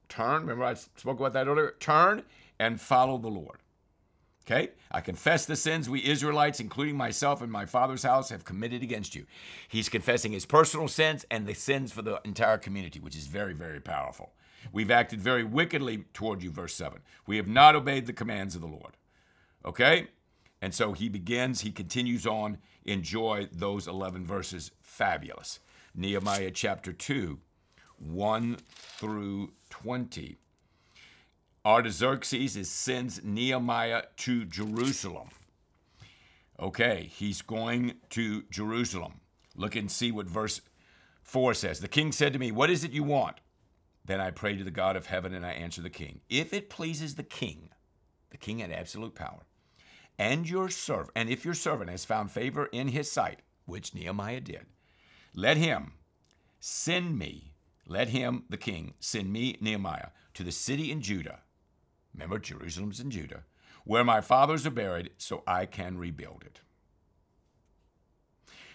turn. 0.07 0.41
Remember, 0.41 0.65
I 0.65 0.75
spoke 0.75 1.19
about 1.19 1.33
that 1.33 1.47
earlier. 1.47 1.75
Turn 1.79 2.23
and 2.59 2.79
follow 2.79 3.17
the 3.17 3.29
Lord. 3.29 3.59
Okay? 4.45 4.71
I 4.91 5.01
confess 5.01 5.47
the 5.47 5.55
sins 5.55 5.89
we 5.89 6.05
Israelites, 6.05 6.59
including 6.59 6.95
myself 6.95 7.41
and 7.41 7.51
my 7.51 7.65
father's 7.65 8.03
house, 8.03 8.29
have 8.29 8.45
committed 8.45 8.83
against 8.83 9.15
you. 9.15 9.25
He's 9.67 9.89
confessing 9.89 10.33
his 10.33 10.45
personal 10.45 10.87
sins 10.87 11.25
and 11.31 11.47
the 11.47 11.55
sins 11.55 11.91
for 11.91 12.03
the 12.03 12.21
entire 12.23 12.59
community, 12.59 12.99
which 12.99 13.15
is 13.15 13.25
very, 13.25 13.53
very 13.53 13.79
powerful. 13.79 14.33
We've 14.71 14.91
acted 14.91 15.19
very 15.19 15.43
wickedly 15.43 16.05
toward 16.13 16.43
you, 16.43 16.51
verse 16.51 16.75
7. 16.75 16.99
We 17.25 17.37
have 17.37 17.47
not 17.47 17.75
obeyed 17.75 18.05
the 18.05 18.13
commands 18.13 18.53
of 18.53 18.61
the 18.61 18.67
Lord. 18.67 18.97
Okay? 19.65 20.09
And 20.65 20.73
so 20.73 20.93
he 20.93 21.09
begins, 21.09 21.61
he 21.61 21.71
continues 21.71 22.25
on. 22.25 22.57
Enjoy 22.85 23.47
those 23.51 23.87
11 23.87 24.25
verses. 24.25 24.71
Fabulous. 24.81 25.59
Nehemiah 25.93 26.49
chapter 26.49 26.91
2, 26.91 27.37
1 27.99 28.57
through 28.65 29.53
20. 29.69 30.37
Artaxerxes 31.63 32.67
sends 32.67 33.23
Nehemiah 33.23 34.05
to 34.17 34.43
Jerusalem. 34.45 35.29
Okay, 36.59 37.11
he's 37.13 37.43
going 37.43 37.97
to 38.09 38.41
Jerusalem. 38.49 39.21
Look 39.55 39.75
and 39.75 39.91
see 39.91 40.11
what 40.11 40.25
verse 40.25 40.61
4 41.21 41.53
says. 41.53 41.79
The 41.79 41.87
king 41.87 42.11
said 42.11 42.33
to 42.33 42.39
me, 42.39 42.51
What 42.51 42.71
is 42.71 42.83
it 42.83 42.89
you 42.89 43.03
want? 43.03 43.35
Then 44.03 44.19
I 44.19 44.31
prayed 44.31 44.57
to 44.57 44.63
the 44.63 44.71
God 44.71 44.95
of 44.95 45.05
heaven 45.05 45.35
and 45.35 45.45
I 45.45 45.51
answered 45.51 45.85
the 45.85 45.91
king. 45.91 46.21
If 46.27 46.53
it 46.53 46.71
pleases 46.71 47.13
the 47.13 47.21
king, 47.21 47.69
the 48.31 48.37
king 48.37 48.57
had 48.57 48.71
absolute 48.71 49.13
power, 49.13 49.43
and 50.17 50.49
your 50.49 50.69
servant, 50.69 51.11
and 51.15 51.29
if 51.29 51.45
your 51.45 51.53
servant 51.53 51.89
has 51.89 52.05
found 52.05 52.31
favor 52.31 52.67
in 52.67 52.89
his 52.89 53.11
sight, 53.11 53.41
which 53.65 53.93
Nehemiah 53.93 54.41
did, 54.41 54.65
let 55.33 55.57
him 55.57 55.93
send 56.59 57.17
me, 57.17 57.53
let 57.87 58.09
him, 58.09 58.43
the 58.49 58.57
king, 58.57 58.93
send 58.99 59.31
me, 59.31 59.57
Nehemiah, 59.59 60.09
to 60.33 60.43
the 60.43 60.51
city 60.51 60.91
in 60.91 61.01
Judah 61.01 61.39
Remember, 62.15 62.39
Jerusalem's 62.39 63.01
in 63.01 63.11
Judah, 63.11 63.43
where 63.83 64.05
my 64.05 64.21
fathers 64.21 64.65
are 64.65 64.71
buried, 64.71 65.11
so 65.17 65.43
I 65.45 65.65
can 65.65 65.97
rebuild 65.97 66.43
it. 66.45 66.61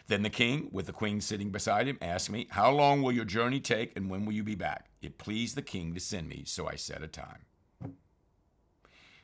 Then 0.08 0.22
the 0.22 0.30
king, 0.30 0.68
with 0.72 0.86
the 0.86 0.92
queen 0.92 1.20
sitting 1.20 1.50
beside 1.50 1.86
him, 1.86 1.96
asked 2.02 2.30
me, 2.30 2.48
How 2.50 2.70
long 2.70 3.00
will 3.00 3.12
your 3.12 3.24
journey 3.24 3.60
take, 3.60 3.96
and 3.96 4.10
when 4.10 4.26
will 4.26 4.34
you 4.34 4.42
be 4.42 4.56
back? 4.56 4.90
It 5.00 5.18
pleased 5.18 5.56
the 5.56 5.62
king 5.62 5.94
to 5.94 6.00
send 6.00 6.28
me, 6.28 6.42
so 6.44 6.68
I 6.68 6.74
set 6.74 7.02
a 7.02 7.08
time. 7.08 7.46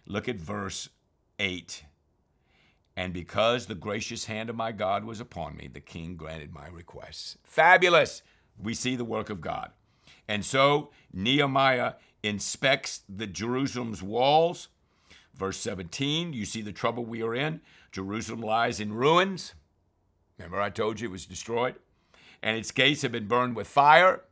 Look 0.07 0.29
at 0.29 0.37
verse 0.37 0.89
8. 1.39 1.85
And 2.97 3.13
because 3.13 3.67
the 3.67 3.75
gracious 3.75 4.25
hand 4.25 4.49
of 4.49 4.57
my 4.57 4.73
God 4.73 5.05
was 5.05 5.21
upon 5.21 5.57
me, 5.57 5.69
the 5.69 5.81
king 5.81 6.17
granted 6.17 6.53
my 6.53 6.67
requests. 6.67 7.37
Fabulous! 7.45 8.23
We 8.59 8.73
see 8.73 8.97
the 8.97 9.05
work 9.05 9.29
of 9.29 9.43
God. 9.43 9.73
And 10.27 10.45
so 10.45 10.91
Nehemiah 11.13 11.95
inspects 12.23 13.03
the 13.09 13.27
Jerusalem's 13.27 14.03
walls. 14.03 14.69
Verse 15.35 15.59
17, 15.59 16.33
you 16.33 16.47
see 16.47 16.63
the 16.63 16.73
trouble 16.73 17.05
we 17.05 17.23
are 17.23 17.35
in. 17.35 17.61
Jerusalem 17.93 18.41
lies 18.41 18.81
in 18.81 18.95
ruins. 18.95 19.53
Remember, 20.39 20.61
I 20.61 20.71
told 20.71 21.01
you 21.01 21.09
it 21.09 21.13
was 21.13 21.27
destroyed, 21.27 21.77
and 22.43 22.57
its 22.57 22.71
gates 22.71 23.03
have 23.03 23.13
been 23.13 23.29
burned 23.29 23.57
with 23.57 23.67
fire. 23.67 24.23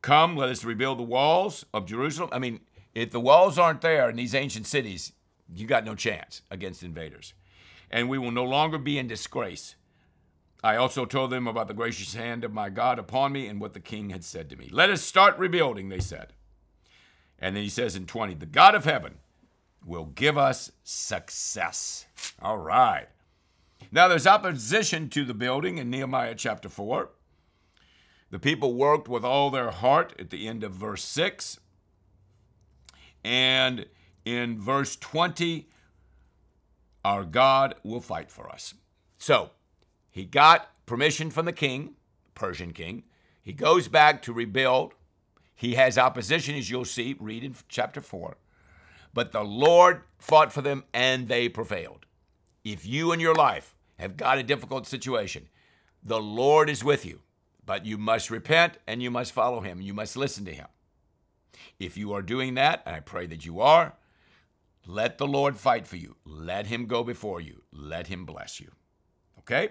Come, 0.00 0.36
let 0.36 0.48
us 0.48 0.64
rebuild 0.64 0.98
the 0.98 1.04
walls 1.04 1.64
of 1.72 1.86
Jerusalem. 1.86 2.30
I 2.32 2.40
mean, 2.40 2.60
if 2.94 3.12
the 3.12 3.20
walls 3.20 3.58
aren't 3.58 3.80
there 3.80 4.10
in 4.10 4.16
these 4.16 4.34
ancient 4.34 4.66
cities, 4.66 5.12
you 5.54 5.66
got 5.66 5.84
no 5.84 5.94
chance 5.94 6.42
against 6.50 6.82
invaders. 6.82 7.34
And 7.90 8.08
we 8.08 8.18
will 8.18 8.30
no 8.30 8.44
longer 8.44 8.78
be 8.78 8.98
in 8.98 9.06
disgrace. 9.06 9.74
I 10.64 10.76
also 10.76 11.04
told 11.04 11.30
them 11.30 11.46
about 11.46 11.68
the 11.68 11.74
gracious 11.74 12.14
hand 12.14 12.44
of 12.44 12.52
my 12.52 12.70
God 12.70 12.98
upon 12.98 13.32
me 13.32 13.48
and 13.48 13.60
what 13.60 13.74
the 13.74 13.80
king 13.80 14.10
had 14.10 14.24
said 14.24 14.48
to 14.50 14.56
me. 14.56 14.68
Let 14.70 14.90
us 14.90 15.02
start 15.02 15.36
rebuilding, 15.38 15.88
they 15.88 16.00
said. 16.00 16.32
And 17.38 17.56
then 17.56 17.64
he 17.64 17.68
says 17.68 17.96
in 17.96 18.06
20, 18.06 18.34
the 18.34 18.46
God 18.46 18.74
of 18.74 18.84
heaven 18.84 19.16
will 19.84 20.04
give 20.04 20.38
us 20.38 20.70
success. 20.84 22.06
All 22.40 22.58
right. 22.58 23.08
Now 23.90 24.06
there's 24.06 24.26
opposition 24.26 25.08
to 25.10 25.24
the 25.24 25.34
building 25.34 25.78
in 25.78 25.90
Nehemiah 25.90 26.36
chapter 26.36 26.68
4. 26.68 27.10
The 28.30 28.38
people 28.38 28.74
worked 28.74 29.08
with 29.08 29.24
all 29.24 29.50
their 29.50 29.70
heart 29.70 30.14
at 30.18 30.30
the 30.30 30.46
end 30.46 30.62
of 30.62 30.72
verse 30.72 31.04
6. 31.04 31.58
And 33.24 33.86
in 34.24 34.58
verse 34.58 34.96
20, 34.96 35.68
our 37.04 37.24
God 37.24 37.74
will 37.82 38.00
fight 38.00 38.30
for 38.30 38.48
us. 38.50 38.74
So, 39.18 39.50
he 40.10 40.24
got 40.24 40.70
permission 40.86 41.30
from 41.30 41.46
the 41.46 41.52
king, 41.52 41.94
Persian 42.34 42.72
king. 42.72 43.04
He 43.42 43.52
goes 43.52 43.88
back 43.88 44.22
to 44.22 44.32
rebuild. 44.32 44.94
He 45.54 45.74
has 45.74 45.98
opposition, 45.98 46.54
as 46.54 46.70
you'll 46.70 46.84
see, 46.84 47.16
read 47.18 47.44
in 47.44 47.54
chapter 47.68 48.00
4. 48.00 48.36
But 49.14 49.32
the 49.32 49.42
Lord 49.42 50.02
fought 50.18 50.52
for 50.52 50.62
them 50.62 50.84
and 50.92 51.28
they 51.28 51.48
prevailed. 51.48 52.06
If 52.64 52.86
you 52.86 53.12
in 53.12 53.20
your 53.20 53.34
life 53.34 53.74
have 53.98 54.16
got 54.16 54.38
a 54.38 54.42
difficult 54.42 54.86
situation, 54.86 55.48
the 56.02 56.20
Lord 56.20 56.70
is 56.70 56.82
with 56.82 57.04
you, 57.04 57.20
but 57.64 57.86
you 57.86 57.98
must 57.98 58.30
repent 58.30 58.78
and 58.86 59.02
you 59.02 59.10
must 59.10 59.32
follow 59.32 59.60
him. 59.60 59.80
You 59.80 59.94
must 59.94 60.16
listen 60.16 60.44
to 60.46 60.54
him. 60.54 60.66
If 61.78 61.96
you 61.96 62.12
are 62.12 62.22
doing 62.22 62.54
that, 62.54 62.82
and 62.86 62.96
I 62.96 63.00
pray 63.00 63.26
that 63.26 63.44
you 63.44 63.60
are, 63.60 63.94
let 64.86 65.18
the 65.18 65.26
Lord 65.26 65.56
fight 65.56 65.86
for 65.86 65.96
you. 65.96 66.16
Let 66.24 66.66
him 66.66 66.86
go 66.86 67.04
before 67.04 67.40
you. 67.40 67.62
Let 67.72 68.08
him 68.08 68.24
bless 68.24 68.60
you. 68.60 68.70
Okay? 69.38 69.70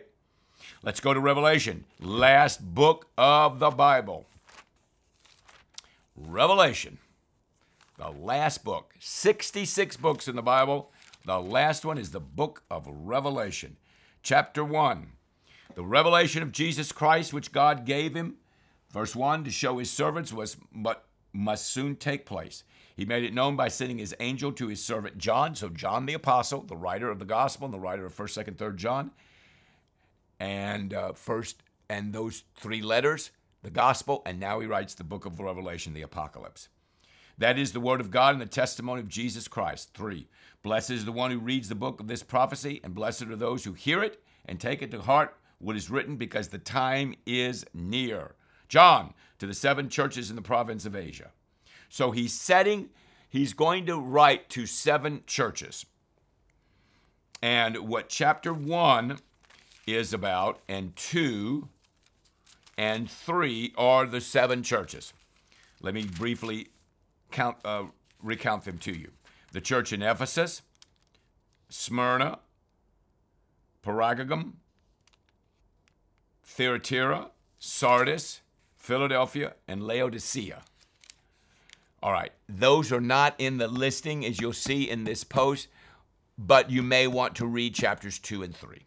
Let's 0.84 1.00
go 1.00 1.14
to 1.14 1.20
Revelation, 1.20 1.86
last 2.00 2.64
book 2.74 3.08
of 3.18 3.60
the 3.60 3.72
Bible. 3.72 4.26
Revelation, 6.16 7.00
the 7.98 8.10
last 8.10 8.64
book. 8.64 8.94
66 9.00 9.98
books 9.98 10.28
in 10.28 10.36
the 10.36 10.42
Bible. 10.42 10.92
The 11.26 11.40
last 11.40 11.86
one 11.86 11.98
is 11.98 12.12
the 12.12 12.20
book 12.20 12.64
of 12.70 12.88
Revelation, 12.88 13.78
chapter 14.24 14.64
1. 14.64 15.12
The 15.76 15.84
revelation 15.84 16.44
of 16.44 16.52
Jesus 16.52 16.92
Christ, 16.92 17.34
which 17.34 17.52
God 17.52 17.86
gave 17.86 18.16
him, 18.16 18.36
verse 18.92 19.16
1, 19.16 19.44
to 19.46 19.52
show 19.52 19.78
his 19.78 19.90
servants 19.90 20.34
was 20.34 20.58
but 20.74 21.06
must 21.32 21.70
soon 21.70 21.96
take 21.96 22.26
place. 22.26 22.64
He 22.96 23.06
made 23.06 23.24
it 23.24 23.34
known 23.34 23.56
by 23.56 23.68
sending 23.68 23.98
his 23.98 24.16
angel 24.20 24.52
to 24.54 24.68
his 24.68 24.84
servant 24.84 25.18
John. 25.18 25.56
So, 25.56 25.70
John 25.70 26.06
the 26.06 26.14
Apostle, 26.14 26.62
the 26.62 26.76
writer 26.76 27.10
of 27.10 27.20
the 27.20 27.26
Gospel 27.26 27.66
and 27.66 27.74
the 27.74 27.80
writer 27.80 28.06
of 28.06 28.16
1st, 28.16 28.46
2nd, 28.46 28.56
3rd 28.56 28.76
John, 28.76 29.12
and 30.40 30.94
uh, 30.94 31.14
first 31.14 31.64
and 31.92 32.14
those 32.14 32.46
three 32.56 32.82
letters, 32.82 33.32
the 33.64 33.70
gospel, 33.70 34.22
and 34.26 34.40
now 34.40 34.62
he 34.62 34.66
writes 34.66 34.94
the 34.94 35.04
book 35.04 35.26
of 35.26 35.40
Revelation, 35.40 35.94
the 35.94 36.02
apocalypse. 36.02 36.70
That 37.38 37.60
is 37.60 37.74
the 37.74 37.82
word 37.82 38.00
of 38.00 38.12
God 38.12 38.34
and 38.34 38.42
the 38.42 38.46
testimony 38.46 39.02
of 39.02 39.10
Jesus 39.10 39.50
Christ. 39.50 39.94
Three, 39.94 40.30
blessed 40.64 40.92
is 40.92 41.06
the 41.06 41.12
one 41.12 41.32
who 41.32 41.40
reads 41.40 41.68
the 41.68 41.76
book 41.76 42.00
of 42.00 42.08
this 42.08 42.24
prophecy, 42.24 42.80
and 42.82 42.96
blessed 42.96 43.24
are 43.24 43.36
those 43.36 43.66
who 43.66 43.74
hear 43.74 44.02
it 44.02 44.24
and 44.46 44.58
take 44.58 44.82
it 44.82 44.90
to 44.92 45.02
heart 45.02 45.36
what 45.60 45.76
is 45.76 45.90
written, 45.90 46.16
because 46.16 46.48
the 46.48 46.58
time 46.58 47.14
is 47.26 47.66
near. 47.74 48.36
John, 48.70 49.14
to 49.40 49.46
the 49.46 49.54
seven 49.54 49.90
churches 49.90 50.30
in 50.30 50.38
the 50.38 50.42
province 50.42 50.86
of 50.86 50.96
Asia. 50.96 51.32
So 51.92 52.12
he's 52.12 52.34
setting, 52.34 52.90
he's 53.28 53.52
going 53.52 53.86
to 53.88 54.00
write 54.00 54.50
to 54.52 54.66
seven 54.66 55.24
churches. 55.28 55.86
And 57.42 57.90
what 57.90 58.08
chapter 58.08 58.54
one 58.54 59.20
is 59.86 60.14
about, 60.14 60.62
and 60.70 60.96
two 60.96 61.68
and 62.78 63.12
three 63.12 63.74
are 63.78 64.06
the 64.06 64.22
seven 64.22 64.64
churches. 64.64 65.12
Let 65.82 65.94
me 65.94 66.06
briefly 66.06 66.70
count, 67.30 67.58
uh, 67.66 67.88
recount 68.24 68.64
them 68.64 68.78
to 68.78 68.94
you. 68.94 69.12
The 69.52 69.60
church 69.60 69.92
in 69.92 70.02
Ephesus, 70.02 70.62
Smyrna, 71.68 72.40
Pergamum, 73.86 74.54
Thyatira, 76.42 77.32
Sardis, 77.60 78.40
Philadelphia, 78.78 79.56
and 79.68 79.84
Laodicea. 79.84 80.62
All 82.04 82.12
right, 82.12 82.32
those 82.50 82.92
are 82.92 83.02
not 83.02 83.36
in 83.38 83.58
the 83.58 83.68
listing 83.68 84.26
as 84.26 84.42
you'll 84.42 84.54
see 84.54 84.90
in 84.90 85.04
this 85.04 85.24
post, 85.24 85.68
but 86.36 86.72
you 86.72 86.82
may 86.82 87.06
want 87.06 87.36
to 87.36 87.46
read 87.46 87.76
chapters 87.76 88.18
2 88.18 88.42
and 88.42 88.56
3. 88.56 88.86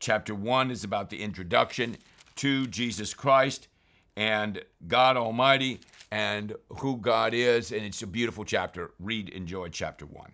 Chapter 0.00 0.34
1 0.34 0.70
is 0.72 0.82
about 0.82 1.10
the 1.10 1.22
introduction 1.22 1.96
to 2.36 2.66
Jesus 2.66 3.14
Christ 3.14 3.68
and 4.16 4.64
God 4.88 5.16
Almighty 5.16 5.80
and 6.10 6.56
who 6.78 6.96
God 6.96 7.34
is, 7.34 7.70
and 7.70 7.84
it's 7.84 8.02
a 8.02 8.06
beautiful 8.06 8.44
chapter. 8.44 8.90
Read, 8.98 9.28
enjoy 9.28 9.68
chapter 9.68 10.04
1. 10.04 10.32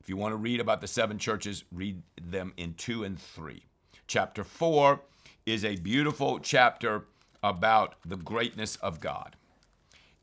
If 0.00 0.08
you 0.08 0.16
want 0.16 0.32
to 0.32 0.36
read 0.36 0.58
about 0.58 0.80
the 0.80 0.86
seven 0.86 1.18
churches, 1.18 1.64
read 1.70 2.02
them 2.20 2.54
in 2.56 2.72
2 2.74 3.04
and 3.04 3.20
3. 3.20 3.62
Chapter 4.06 4.42
4 4.42 5.00
is 5.44 5.66
a 5.66 5.76
beautiful 5.76 6.38
chapter 6.38 7.04
about 7.42 7.96
the 8.06 8.16
greatness 8.16 8.76
of 8.76 9.00
God. 9.00 9.36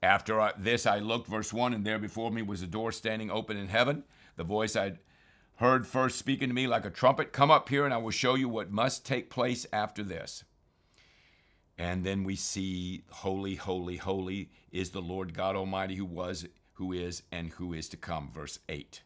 After 0.01 0.51
this, 0.57 0.85
I 0.85 0.99
looked, 0.99 1.27
verse 1.27 1.51
1, 1.51 1.73
and 1.73 1.85
there 1.85 1.99
before 1.99 2.31
me 2.31 2.41
was 2.41 2.61
a 2.61 2.67
door 2.67 2.91
standing 2.91 3.29
open 3.29 3.57
in 3.57 3.67
heaven. 3.67 4.03
The 4.37 4.43
voice 4.43 4.75
I'd 4.75 4.99
heard 5.55 5.85
first 5.85 6.17
speaking 6.17 6.47
to 6.47 6.55
me 6.55 6.67
like 6.67 6.85
a 6.85 6.89
trumpet 6.89 7.33
Come 7.33 7.51
up 7.51 7.67
here, 7.67 7.83
and 7.83 7.93
I 7.93 7.97
will 7.97 8.11
show 8.11 8.35
you 8.35 8.47
what 8.47 8.71
must 8.71 9.05
take 9.05 9.29
place 9.29 9.65
after 9.73 10.03
this. 10.03 10.45
And 11.77 12.05
then 12.05 12.23
we 12.23 12.35
see, 12.35 13.03
Holy, 13.09 13.55
holy, 13.55 13.97
holy 13.97 14.51
is 14.71 14.91
the 14.91 15.01
Lord 15.01 15.33
God 15.33 15.55
Almighty 15.55 15.95
who 15.95 16.05
was, 16.05 16.45
who 16.73 16.93
is, 16.93 17.23
and 17.31 17.51
who 17.51 17.73
is 17.73 17.89
to 17.89 17.97
come. 17.97 18.31
Verse 18.33 18.59
8. 18.69 19.03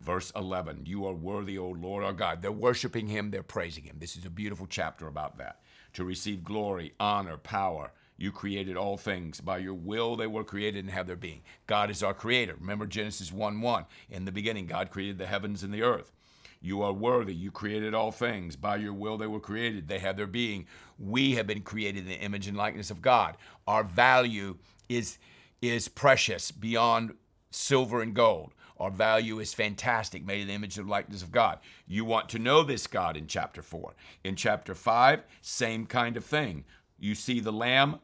Verse 0.00 0.32
11, 0.34 0.86
you 0.86 1.06
are 1.06 1.12
worthy, 1.12 1.58
O 1.58 1.68
Lord 1.68 2.02
our 2.02 2.14
God. 2.14 2.40
They're 2.40 2.50
worshiping 2.50 3.08
him, 3.08 3.30
they're 3.30 3.42
praising 3.42 3.84
him. 3.84 3.96
This 3.98 4.16
is 4.16 4.24
a 4.24 4.30
beautiful 4.30 4.66
chapter 4.66 5.06
about 5.06 5.36
that. 5.36 5.60
To 5.94 6.04
receive 6.04 6.42
glory, 6.42 6.94
honor, 6.98 7.36
power. 7.36 7.92
You 8.20 8.32
created 8.32 8.76
all 8.76 8.98
things. 8.98 9.40
By 9.40 9.58
your 9.58 9.72
will 9.72 10.14
they 10.14 10.26
were 10.26 10.44
created 10.44 10.84
and 10.84 10.92
have 10.92 11.06
their 11.06 11.16
being. 11.16 11.40
God 11.66 11.90
is 11.90 12.02
our 12.02 12.12
creator. 12.12 12.54
Remember 12.60 12.86
Genesis 12.86 13.32
1 13.32 13.62
1. 13.62 13.86
In 14.10 14.26
the 14.26 14.30
beginning, 14.30 14.66
God 14.66 14.90
created 14.90 15.16
the 15.16 15.26
heavens 15.26 15.62
and 15.62 15.72
the 15.72 15.82
earth. 15.82 16.12
You 16.60 16.82
are 16.82 16.92
worthy. 16.92 17.34
You 17.34 17.50
created 17.50 17.94
all 17.94 18.12
things. 18.12 18.56
By 18.56 18.76
your 18.76 18.92
will 18.92 19.16
they 19.16 19.26
were 19.26 19.40
created. 19.40 19.88
They 19.88 20.00
have 20.00 20.18
their 20.18 20.26
being. 20.26 20.66
We 20.98 21.36
have 21.36 21.46
been 21.46 21.62
created 21.62 22.02
in 22.02 22.08
the 22.10 22.20
image 22.20 22.46
and 22.46 22.58
likeness 22.58 22.90
of 22.90 23.00
God. 23.00 23.38
Our 23.66 23.82
value 23.82 24.58
is, 24.90 25.16
is 25.62 25.88
precious 25.88 26.50
beyond 26.50 27.14
silver 27.50 28.02
and 28.02 28.12
gold. 28.12 28.52
Our 28.78 28.90
value 28.90 29.40
is 29.40 29.54
fantastic, 29.54 30.26
made 30.26 30.42
in 30.42 30.48
the 30.48 30.54
image 30.54 30.76
and 30.76 30.90
likeness 30.90 31.22
of 31.22 31.32
God. 31.32 31.58
You 31.86 32.04
want 32.04 32.28
to 32.30 32.38
know 32.38 32.62
this 32.62 32.86
God 32.86 33.16
in 33.16 33.26
chapter 33.26 33.62
4. 33.62 33.94
In 34.24 34.36
chapter 34.36 34.74
5, 34.74 35.22
same 35.40 35.86
kind 35.86 36.18
of 36.18 36.24
thing. 36.26 36.64
You 36.98 37.14
see 37.14 37.40
the 37.40 37.52
lamb 37.52 38.00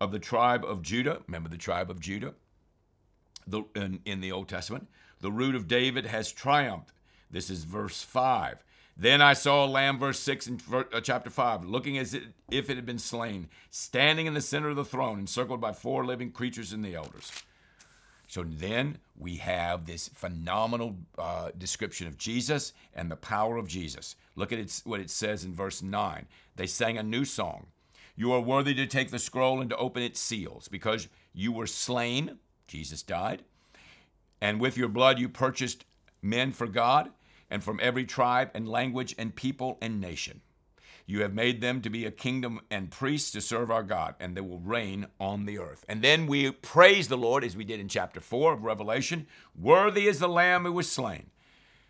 of 0.00 0.12
the 0.12 0.18
tribe 0.18 0.64
of 0.64 0.82
Judah. 0.82 1.22
Remember 1.26 1.48
the 1.48 1.56
tribe 1.56 1.90
of 1.90 2.00
Judah 2.00 2.34
the, 3.46 3.64
in, 3.74 4.00
in 4.04 4.20
the 4.20 4.32
Old 4.32 4.48
Testament. 4.48 4.88
The 5.20 5.32
root 5.32 5.54
of 5.54 5.66
David 5.66 6.06
has 6.06 6.32
triumphed. 6.32 6.92
This 7.30 7.50
is 7.50 7.64
verse 7.64 8.02
5. 8.02 8.64
Then 8.96 9.22
I 9.22 9.32
saw 9.32 9.64
a 9.64 9.66
lamb, 9.66 9.98
verse 9.98 10.18
6 10.18 10.46
in 10.48 10.60
uh, 10.72 11.00
chapter 11.00 11.30
5, 11.30 11.64
looking 11.64 11.98
as 11.98 12.14
if 12.50 12.68
it 12.68 12.76
had 12.76 12.86
been 12.86 12.98
slain, 12.98 13.48
standing 13.70 14.26
in 14.26 14.34
the 14.34 14.40
center 14.40 14.70
of 14.70 14.76
the 14.76 14.84
throne, 14.84 15.20
encircled 15.20 15.60
by 15.60 15.72
four 15.72 16.04
living 16.04 16.32
creatures 16.32 16.72
and 16.72 16.84
the 16.84 16.96
elders. 16.96 17.30
So 18.26 18.44
then 18.44 18.98
we 19.16 19.36
have 19.36 19.86
this 19.86 20.08
phenomenal 20.08 20.96
uh, 21.16 21.50
description 21.56 22.08
of 22.08 22.18
Jesus 22.18 22.72
and 22.92 23.10
the 23.10 23.16
power 23.16 23.56
of 23.56 23.68
Jesus. 23.68 24.16
Look 24.34 24.52
at 24.52 24.58
it, 24.58 24.82
what 24.84 25.00
it 25.00 25.10
says 25.10 25.44
in 25.44 25.54
verse 25.54 25.80
9. 25.80 26.26
They 26.56 26.66
sang 26.66 26.98
a 26.98 27.02
new 27.02 27.24
song. 27.24 27.68
You 28.18 28.32
are 28.32 28.40
worthy 28.40 28.74
to 28.74 28.86
take 28.88 29.12
the 29.12 29.20
scroll 29.20 29.60
and 29.60 29.70
to 29.70 29.76
open 29.76 30.02
its 30.02 30.18
seals, 30.18 30.66
because 30.66 31.06
you 31.32 31.52
were 31.52 31.68
slain, 31.68 32.38
Jesus 32.66 33.00
died, 33.00 33.44
and 34.40 34.60
with 34.60 34.76
your 34.76 34.88
blood 34.88 35.20
you 35.20 35.28
purchased 35.28 35.84
men 36.20 36.50
for 36.50 36.66
God, 36.66 37.10
and 37.48 37.62
from 37.62 37.78
every 37.80 38.04
tribe 38.04 38.50
and 38.54 38.68
language 38.68 39.14
and 39.16 39.36
people 39.36 39.78
and 39.80 40.00
nation. 40.00 40.40
You 41.06 41.22
have 41.22 41.32
made 41.32 41.60
them 41.60 41.80
to 41.80 41.88
be 41.88 42.06
a 42.06 42.10
kingdom 42.10 42.60
and 42.72 42.90
priests 42.90 43.30
to 43.30 43.40
serve 43.40 43.70
our 43.70 43.84
God, 43.84 44.16
and 44.18 44.36
they 44.36 44.40
will 44.40 44.58
reign 44.58 45.06
on 45.20 45.46
the 45.46 45.60
earth. 45.60 45.84
And 45.88 46.02
then 46.02 46.26
we 46.26 46.50
praise 46.50 47.06
the 47.06 47.16
Lord, 47.16 47.44
as 47.44 47.56
we 47.56 47.62
did 47.62 47.78
in 47.78 47.86
chapter 47.86 48.18
4 48.18 48.52
of 48.52 48.64
Revelation 48.64 49.28
Worthy 49.56 50.08
is 50.08 50.18
the 50.18 50.28
Lamb 50.28 50.64
who 50.64 50.72
was 50.72 50.90
slain 50.90 51.30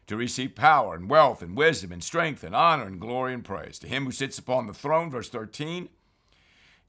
to 0.07 0.17
receive 0.17 0.55
power 0.55 0.95
and 0.95 1.09
wealth 1.09 1.41
and 1.41 1.57
wisdom 1.57 1.91
and 1.91 2.05
strength 2.05 2.45
and 2.45 2.55
honor 2.55 2.85
and 2.85 3.01
glory 3.01 3.33
and 3.33 3.47
praise. 3.47 3.79
To 3.79 3.89
him 3.89 4.05
who 4.05 4.13
sits 4.13 4.39
upon 4.39 4.67
the 4.67 4.75
throne, 4.75 5.11
verse 5.11 5.31
13, 5.31 5.89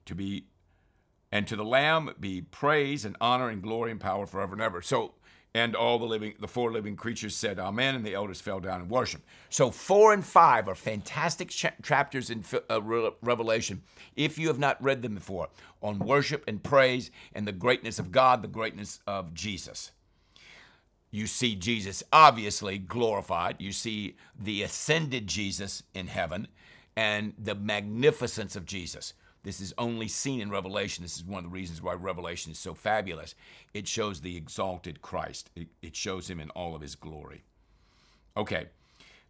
to 0.06 0.16
be 0.16 0.46
and 1.32 1.48
to 1.48 1.56
the 1.56 1.66
Lamb 1.66 2.12
be 2.20 2.42
praise 2.42 3.06
and 3.06 3.16
honor 3.22 3.50
and 3.50 3.62
glory 3.62 3.92
and 3.92 4.00
power 4.00 4.26
forever 4.26 4.54
and 4.54 4.62
ever. 4.62 4.82
So 4.82 5.14
and 5.54 5.76
all 5.76 5.98
the 5.98 6.06
living, 6.06 6.36
the 6.40 6.48
four 6.48 6.72
living 6.72 6.96
creatures 6.96 7.36
said, 7.36 7.58
Amen, 7.58 7.96
and 7.96 8.06
the 8.06 8.14
elders 8.14 8.40
fell 8.40 8.60
down 8.60 8.82
and 8.82 8.90
worshiped. 8.90 9.26
So 9.50 9.72
four 9.72 10.14
and 10.14 10.24
five 10.24 10.68
are 10.68 10.76
fantastic 10.76 11.50
ch- 11.50 11.66
chapters 11.82 12.30
in 12.30 12.44
uh, 12.70 12.82
Revelation. 13.22 13.82
If 14.16 14.38
you 14.38 14.48
have 14.48 14.60
not 14.60 14.82
read 14.84 15.02
them 15.02 15.16
before, 15.16 15.50
on 15.82 16.00
worship 16.00 16.44
and 16.48 16.62
praise 16.62 17.10
and 17.34 17.48
the 17.48 17.52
greatness 17.52 17.98
of 17.98 18.12
God, 18.12 18.42
the 18.42 18.48
greatness 18.48 19.00
of 19.08 19.34
Jesus. 19.34 19.92
You 21.10 21.26
see 21.26 21.56
Jesus 21.56 22.04
obviously 22.14 22.78
glorified. 22.78 23.56
You 23.60 23.72
see 23.72 24.18
the 24.40 24.62
ascended 24.62 25.26
Jesus 25.26 25.82
in 25.96 26.08
heaven 26.08 26.48
and 26.96 27.34
the 27.40 27.56
magnificence 27.56 28.56
of 28.56 28.66
Jesus. 28.66 29.14
This 29.44 29.62
is 29.62 29.74
only 29.78 30.08
seen 30.08 30.42
in 30.42 30.52
Revelation. 30.52 31.04
This 31.04 31.16
is 31.16 31.24
one 31.24 31.46
of 31.46 31.52
the 31.52 31.56
reasons 31.56 31.82
why 31.82 31.94
Revelation 31.94 32.52
is 32.52 32.60
so 32.60 32.74
fabulous. 32.74 33.36
It 33.74 33.88
shows 33.88 34.22
the 34.22 34.36
exalted 34.36 35.02
Christ, 35.02 35.50
it, 35.56 35.68
it 35.82 35.96
shows 35.96 36.30
him 36.30 36.40
in 36.40 36.50
all 36.52 36.76
of 36.76 36.82
his 36.82 36.96
glory. 36.96 37.44
Okay, 38.36 38.68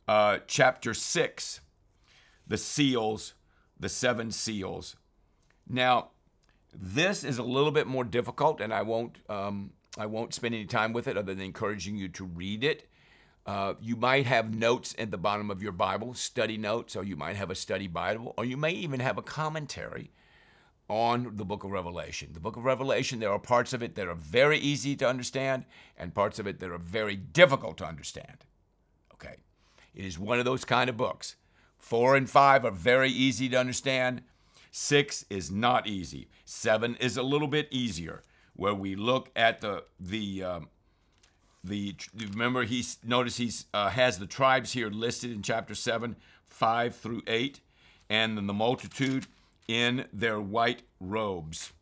uh, 0.07 0.39
chapter 0.47 0.93
6, 0.93 1.61
the 2.47 2.57
seals, 2.57 3.33
the 3.79 3.89
seven 3.89 4.31
seals. 4.31 4.95
Now, 5.67 6.09
this 6.73 7.23
is 7.23 7.37
a 7.37 7.43
little 7.43 7.71
bit 7.71 7.87
more 7.87 8.03
difficult, 8.03 8.59
and 8.59 8.73
I 8.73 8.81
won't, 8.81 9.17
um, 9.29 9.71
I 9.97 10.07
won't 10.07 10.33
spend 10.33 10.55
any 10.55 10.65
time 10.65 10.93
with 10.93 11.07
it 11.07 11.17
other 11.17 11.33
than 11.33 11.45
encouraging 11.45 11.95
you 11.95 12.09
to 12.09 12.25
read 12.25 12.63
it. 12.63 12.88
Uh, 13.45 13.73
you 13.81 13.95
might 13.95 14.25
have 14.25 14.53
notes 14.53 14.93
at 14.99 15.11
the 15.11 15.17
bottom 15.17 15.49
of 15.49 15.63
your 15.63 15.71
Bible, 15.71 16.13
study 16.13 16.57
notes, 16.57 16.95
or 16.95 17.03
you 17.03 17.15
might 17.15 17.35
have 17.35 17.49
a 17.49 17.55
study 17.55 17.87
Bible, 17.87 18.33
or 18.37 18.45
you 18.45 18.57
may 18.57 18.71
even 18.71 18.99
have 18.99 19.17
a 19.17 19.23
commentary 19.23 20.11
on 20.87 21.35
the 21.35 21.45
book 21.45 21.63
of 21.63 21.71
Revelation. 21.71 22.29
The 22.33 22.39
book 22.39 22.57
of 22.57 22.65
Revelation, 22.65 23.19
there 23.19 23.31
are 23.31 23.39
parts 23.39 23.73
of 23.73 23.83
it 23.83 23.95
that 23.95 24.07
are 24.07 24.15
very 24.15 24.57
easy 24.57 24.95
to 24.97 25.07
understand 25.07 25.65
and 25.97 26.13
parts 26.13 26.39
of 26.39 26.47
it 26.47 26.59
that 26.59 26.71
are 26.71 26.79
very 26.79 27.15
difficult 27.15 27.77
to 27.77 27.85
understand. 27.85 28.45
Okay? 29.13 29.37
It 29.93 30.05
is 30.05 30.17
one 30.17 30.39
of 30.39 30.45
those 30.45 30.65
kind 30.65 30.89
of 30.89 30.97
books. 30.97 31.35
Four 31.77 32.15
and 32.15 32.29
five 32.29 32.65
are 32.65 32.71
very 32.71 33.09
easy 33.09 33.47
to 33.49 33.57
understand. 33.57 34.23
Six 34.71 35.25
is 35.29 35.49
not 35.49 35.87
easy. 35.87 36.27
Seven 36.45 36.95
is 36.99 37.17
a 37.17 37.23
little 37.23 37.47
bit 37.47 37.67
easier, 37.71 38.21
where 38.55 38.75
we 38.75 38.95
look 38.95 39.31
at 39.35 39.61
the 39.61 39.85
the 39.99 40.43
um, 40.43 40.69
the 41.63 41.95
remember 42.15 42.63
he's 42.63 42.97
notice 43.03 43.37
he's 43.37 43.65
uh, 43.73 43.89
has 43.89 44.17
the 44.19 44.25
tribes 44.25 44.73
here 44.73 44.89
listed 44.89 45.31
in 45.31 45.41
chapter 45.41 45.75
7 45.75 46.15
5 46.47 46.95
through 46.95 47.21
8 47.27 47.59
and 48.09 48.37
then 48.37 48.47
the 48.47 48.53
multitude 48.53 49.27
in 49.67 50.05
their 50.11 50.39
white 50.39 50.83
robes. 50.99 51.73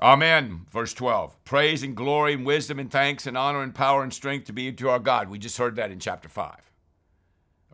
Amen. 0.00 0.66
Verse 0.70 0.92
12 0.92 1.44
praise 1.44 1.82
and 1.82 1.96
glory 1.96 2.34
and 2.34 2.44
wisdom 2.44 2.78
and 2.78 2.90
thanks 2.90 3.26
and 3.26 3.36
honor 3.38 3.62
and 3.62 3.74
power 3.74 4.02
and 4.02 4.12
strength 4.12 4.46
to 4.46 4.52
be 4.52 4.72
to 4.72 4.88
our 4.88 4.98
god. 4.98 5.28
We 5.28 5.38
just 5.38 5.58
heard 5.58 5.76
that 5.76 5.90
in 5.90 5.98
chapter 5.98 6.28
5 6.28 6.68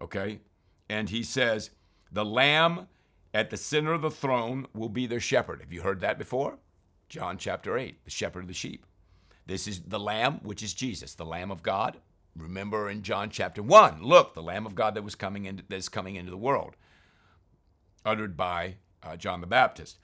okay? 0.01 0.41
And 0.89 1.09
he 1.09 1.23
says 1.23 1.71
the 2.13 2.25
lamb 2.25 2.89
at 3.33 3.51
the 3.51 3.57
center 3.57 3.93
of 3.93 4.03
the 4.03 4.11
throne 4.11 4.67
will 4.75 4.89
be 4.89 5.07
their 5.07 5.21
shepherd. 5.21 5.61
Have 5.61 5.73
you 5.73 5.83
heard 5.83 6.01
that 6.01 6.19
before? 6.19 6.59
John 7.09 7.39
chapter 7.39 7.77
8 7.77 8.05
the 8.05 8.11
shepherd 8.11 8.41
of 8.41 8.49
the 8.49 8.55
sheep 8.55 8.87
this 9.47 9.69
is 9.69 9.83
the 9.83 10.01
Lamb, 10.01 10.41
which 10.43 10.63
is 10.63 10.75
Jesus, 10.75 11.15
the 11.15 11.25
Lamb 11.25 11.51
of 11.51 11.63
God. 11.63 11.99
Remember 12.37 12.91
in 12.91 13.03
John 13.03 13.31
chapter 13.31 13.63
1, 13.63 14.03
look, 14.03 14.35
the 14.35 14.43
Lamb 14.43 14.67
of 14.67 14.75
God 14.75 14.95
that 14.95 15.05
was 15.05 15.15
coming 15.15 15.45
into, 15.45 15.63
that 15.69 15.77
is 15.77 15.89
coming 15.89 16.17
into 16.17 16.31
the 16.31 16.37
world, 16.37 16.77
uttered 18.05 18.37
by 18.37 18.77
uh, 19.03 19.17
John 19.17 19.41
the 19.41 19.47
Baptist. 19.47 19.99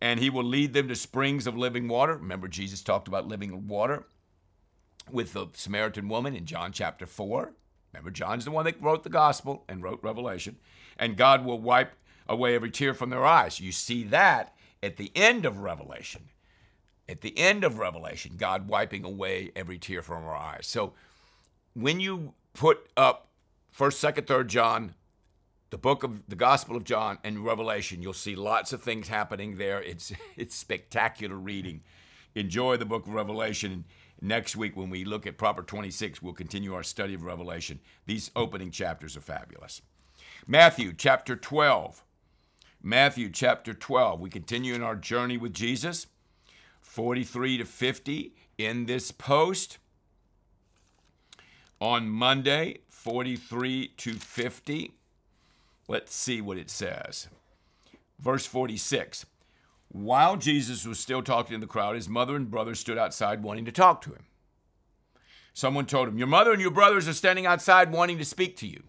And 0.00 0.20
he 0.20 0.30
will 0.30 0.44
lead 0.44 0.74
them 0.74 0.86
to 0.88 0.94
springs 0.94 1.46
of 1.46 1.56
living 1.56 1.88
water. 1.88 2.16
Remember, 2.16 2.46
Jesus 2.46 2.82
talked 2.82 3.08
about 3.08 3.26
living 3.26 3.66
water 3.66 4.04
with 5.10 5.32
the 5.32 5.46
Samaritan 5.54 6.08
woman 6.08 6.36
in 6.36 6.46
John 6.46 6.72
chapter 6.72 7.06
4. 7.06 7.52
Remember, 7.92 8.10
John's 8.10 8.44
the 8.44 8.50
one 8.50 8.66
that 8.66 8.82
wrote 8.82 9.02
the 9.02 9.08
gospel 9.08 9.64
and 9.68 9.82
wrote 9.82 10.00
Revelation. 10.02 10.58
And 10.98 11.16
God 11.16 11.44
will 11.44 11.60
wipe 11.60 11.94
away 12.28 12.54
every 12.54 12.70
tear 12.70 12.92
from 12.94 13.10
their 13.10 13.24
eyes. 13.24 13.60
You 13.60 13.72
see 13.72 14.04
that 14.04 14.54
at 14.82 14.96
the 14.96 15.10
end 15.14 15.46
of 15.46 15.60
Revelation 15.60 16.28
at 17.08 17.20
the 17.20 17.36
end 17.38 17.64
of 17.64 17.78
Revelation, 17.78 18.36
God 18.36 18.68
wiping 18.68 19.04
away 19.04 19.52
every 19.54 19.78
tear 19.78 20.02
from 20.02 20.24
our 20.24 20.34
eyes. 20.34 20.66
So 20.66 20.94
when 21.74 22.00
you 22.00 22.34
put 22.54 22.88
up 22.96 23.28
1st, 23.76 24.14
2nd, 24.14 24.26
3rd 24.26 24.46
John, 24.46 24.94
the 25.74 25.78
book 25.78 26.04
of 26.04 26.22
the 26.28 26.36
Gospel 26.36 26.76
of 26.76 26.84
John 26.84 27.18
and 27.24 27.44
Revelation. 27.44 28.00
You'll 28.00 28.12
see 28.12 28.36
lots 28.36 28.72
of 28.72 28.80
things 28.80 29.08
happening 29.08 29.56
there. 29.56 29.82
It's 29.82 30.12
it's 30.36 30.54
spectacular 30.54 31.34
reading. 31.34 31.82
Enjoy 32.36 32.76
the 32.76 32.84
book 32.84 33.08
of 33.08 33.12
Revelation. 33.12 33.84
Next 34.22 34.54
week, 34.54 34.76
when 34.76 34.88
we 34.88 35.04
look 35.04 35.26
at 35.26 35.36
Proper 35.36 35.64
26, 35.64 36.22
we'll 36.22 36.32
continue 36.32 36.74
our 36.74 36.84
study 36.84 37.14
of 37.14 37.24
Revelation. 37.24 37.80
These 38.06 38.30
opening 38.36 38.70
chapters 38.70 39.16
are 39.16 39.20
fabulous. 39.20 39.82
Matthew 40.46 40.92
chapter 40.92 41.34
12. 41.34 42.04
Matthew 42.80 43.28
chapter 43.28 43.74
12. 43.74 44.20
We 44.20 44.30
continue 44.30 44.74
in 44.74 44.82
our 44.84 44.94
journey 44.94 45.36
with 45.36 45.52
Jesus. 45.52 46.06
43 46.94 47.58
to 47.58 47.64
50 47.64 48.32
in 48.56 48.86
this 48.86 49.10
post. 49.10 49.78
On 51.80 52.08
Monday, 52.08 52.82
43 52.86 53.88
to 53.96 54.12
50. 54.14 54.92
Let's 55.88 56.14
see 56.14 56.40
what 56.40 56.56
it 56.56 56.70
says. 56.70 57.26
Verse 58.20 58.46
46. 58.46 59.26
While 59.88 60.36
Jesus 60.36 60.86
was 60.86 61.00
still 61.00 61.20
talking 61.20 61.56
to 61.56 61.60
the 61.60 61.70
crowd, 61.70 61.96
his 61.96 62.08
mother 62.08 62.36
and 62.36 62.48
brothers 62.48 62.78
stood 62.78 62.96
outside 62.96 63.42
wanting 63.42 63.64
to 63.64 63.72
talk 63.72 64.00
to 64.02 64.10
him. 64.10 64.26
Someone 65.52 65.86
told 65.86 66.06
him, 66.06 66.16
Your 66.16 66.28
mother 66.28 66.52
and 66.52 66.60
your 66.60 66.70
brothers 66.70 67.08
are 67.08 67.12
standing 67.12 67.44
outside 67.44 67.90
wanting 67.90 68.18
to 68.18 68.24
speak 68.24 68.56
to 68.58 68.68
you. 68.68 68.84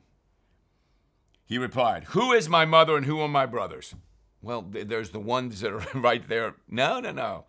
He 1.44 1.58
replied, 1.58 2.04
Who 2.10 2.34
is 2.34 2.48
my 2.48 2.66
mother 2.66 2.98
and 2.98 3.08
who 3.08 3.20
are 3.22 3.28
my 3.28 3.48
brothers? 3.48 3.96
Well, 4.44 4.62
there's 4.62 5.10
the 5.10 5.20
ones 5.20 5.62
that 5.62 5.74
are 5.74 6.00
right 6.00 6.28
there. 6.30 6.54
No, 6.70 7.00
no, 7.00 7.12
no. 7.12 7.46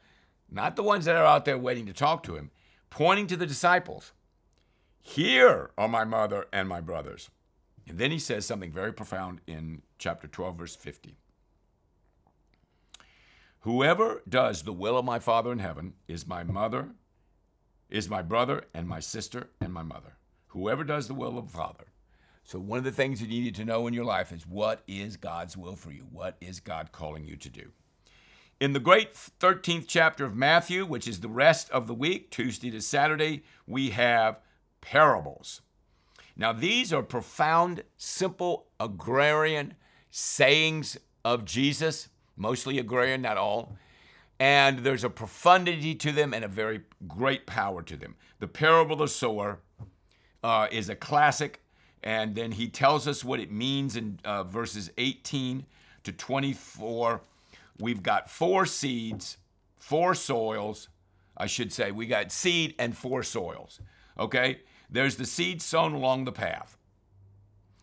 Not 0.51 0.77
the 0.77 0.83
ones 0.83 1.05
that 1.05 1.17
are 1.17 1.25
out 1.25 1.45
there 1.45 1.59
waiting 1.59 1.87
to 1.87 1.93
talk 1.93 2.23
to 2.25 2.37
him, 2.37 2.51
pointing 2.91 3.27
to 3.29 3.37
the 3.37 3.47
disciples. 3.47 4.13
Here 5.01 5.71
are 5.77 5.89
my 5.89 6.05
mother 6.05 6.47
and 6.53 6.69
my 6.69 6.81
brothers. 6.81 7.31
And 7.89 7.99
then 7.99 8.11
he 8.11 8.19
says 8.19 8.47
something 8.47 8.73
very 8.73 8.93
profound 8.93 9.41
in 9.47 9.83
chapter 9.99 10.27
12, 10.27 10.57
verse 10.57 10.77
50. 10.77 11.17
Whoever 13.61 14.23
does 14.29 14.63
the 14.63 14.73
will 14.73 14.97
of 14.97 15.05
my 15.05 15.19
Father 15.19 15.53
in 15.53 15.59
heaven 15.59 15.95
is 16.07 16.27
my 16.27 16.43
mother, 16.43 16.91
is 17.89 18.09
my 18.09 18.23
brother, 18.23 18.65
and 18.75 18.89
my 18.89 19.01
sister, 19.01 19.51
and 19.61 19.73
my 19.73 19.83
mother. 19.83 20.17
Whoever 20.49 20.85
does 20.85 21.09
the 21.09 21.15
will 21.15 21.39
of 21.39 21.51
the 21.51 21.59
Father. 21.59 21.87
So, 22.45 22.61
one 22.61 22.79
of 22.79 22.85
the 22.85 22.93
things 22.93 23.21
you 23.21 23.27
need 23.27 23.57
to 23.57 23.65
know 23.65 23.89
in 23.89 23.95
your 23.95 24.05
life 24.05 24.31
is 24.31 24.47
what 24.47 24.83
is 24.87 25.17
God's 25.17 25.57
will 25.57 25.75
for 25.75 25.91
you? 25.91 26.07
What 26.13 26.37
is 26.41 26.61
God 26.61 26.93
calling 26.93 27.25
you 27.25 27.37
to 27.37 27.51
do? 27.51 27.73
In 28.59 28.73
the 28.73 28.81
great 28.81 29.13
13th 29.13 29.85
chapter 29.87 30.25
of 30.25 30.35
Matthew, 30.35 30.87
which 30.87 31.07
is 31.07 31.21
the 31.21 31.29
rest 31.29 31.69
of 31.69 31.87
the 31.87 31.93
week, 31.93 32.31
Tuesday 32.31 32.71
to 32.71 32.81
Saturday, 32.81 33.43
we 33.67 33.91
have 33.91 34.41
parables. 34.81 35.61
Now, 36.35 36.55
these 36.55 36.91
are 36.91 37.03
profound, 37.03 37.83
simple, 37.99 38.69
agrarian 38.81 39.75
sayings 40.11 40.97
of 41.23 41.45
Jesus, 41.45 42.09
mostly 42.35 42.79
agrarian, 42.79 43.21
not 43.21 43.37
all. 43.37 43.77
And 44.41 44.79
there's 44.79 45.05
a 45.05 45.11
profundity 45.11 45.95
to 45.95 46.11
them 46.11 46.33
and 46.33 46.43
a 46.43 46.49
very 46.49 46.81
great 47.07 47.45
power 47.45 47.83
to 47.83 47.95
them. 47.95 48.17
The 48.39 48.49
parable 48.49 48.95
of 48.95 49.01
the 49.01 49.09
sower 49.09 49.59
uh, 50.43 50.69
is 50.73 50.89
a 50.89 50.97
classic, 50.97 51.63
and 52.03 52.35
then 52.35 52.53
he 52.53 52.69
tells 52.69 53.07
us 53.07 53.23
what 53.23 53.39
it 53.39 53.53
means 53.53 53.97
in 53.97 54.19
uh, 54.25 54.45
verses 54.45 54.91
18 54.97 55.67
to 56.05 56.13
24. 56.13 57.21
We've 57.79 58.03
got 58.03 58.31
four 58.31 58.67
seeds, 58.67 59.39
four 59.79 60.15
soils, 60.15 60.89
I 61.37 61.47
should 61.47 61.73
say. 61.73 61.91
We 61.91 62.07
got 62.07 62.33
seed 62.33 62.75
and 62.79 62.97
four 62.97 63.23
soils. 63.23 63.81
Okay? 64.19 64.61
There's 64.89 65.17
the 65.17 65.27
seed 65.27 65.61
sown 65.61 65.93
along 65.93 66.25
the 66.25 66.33
path. 66.33 66.77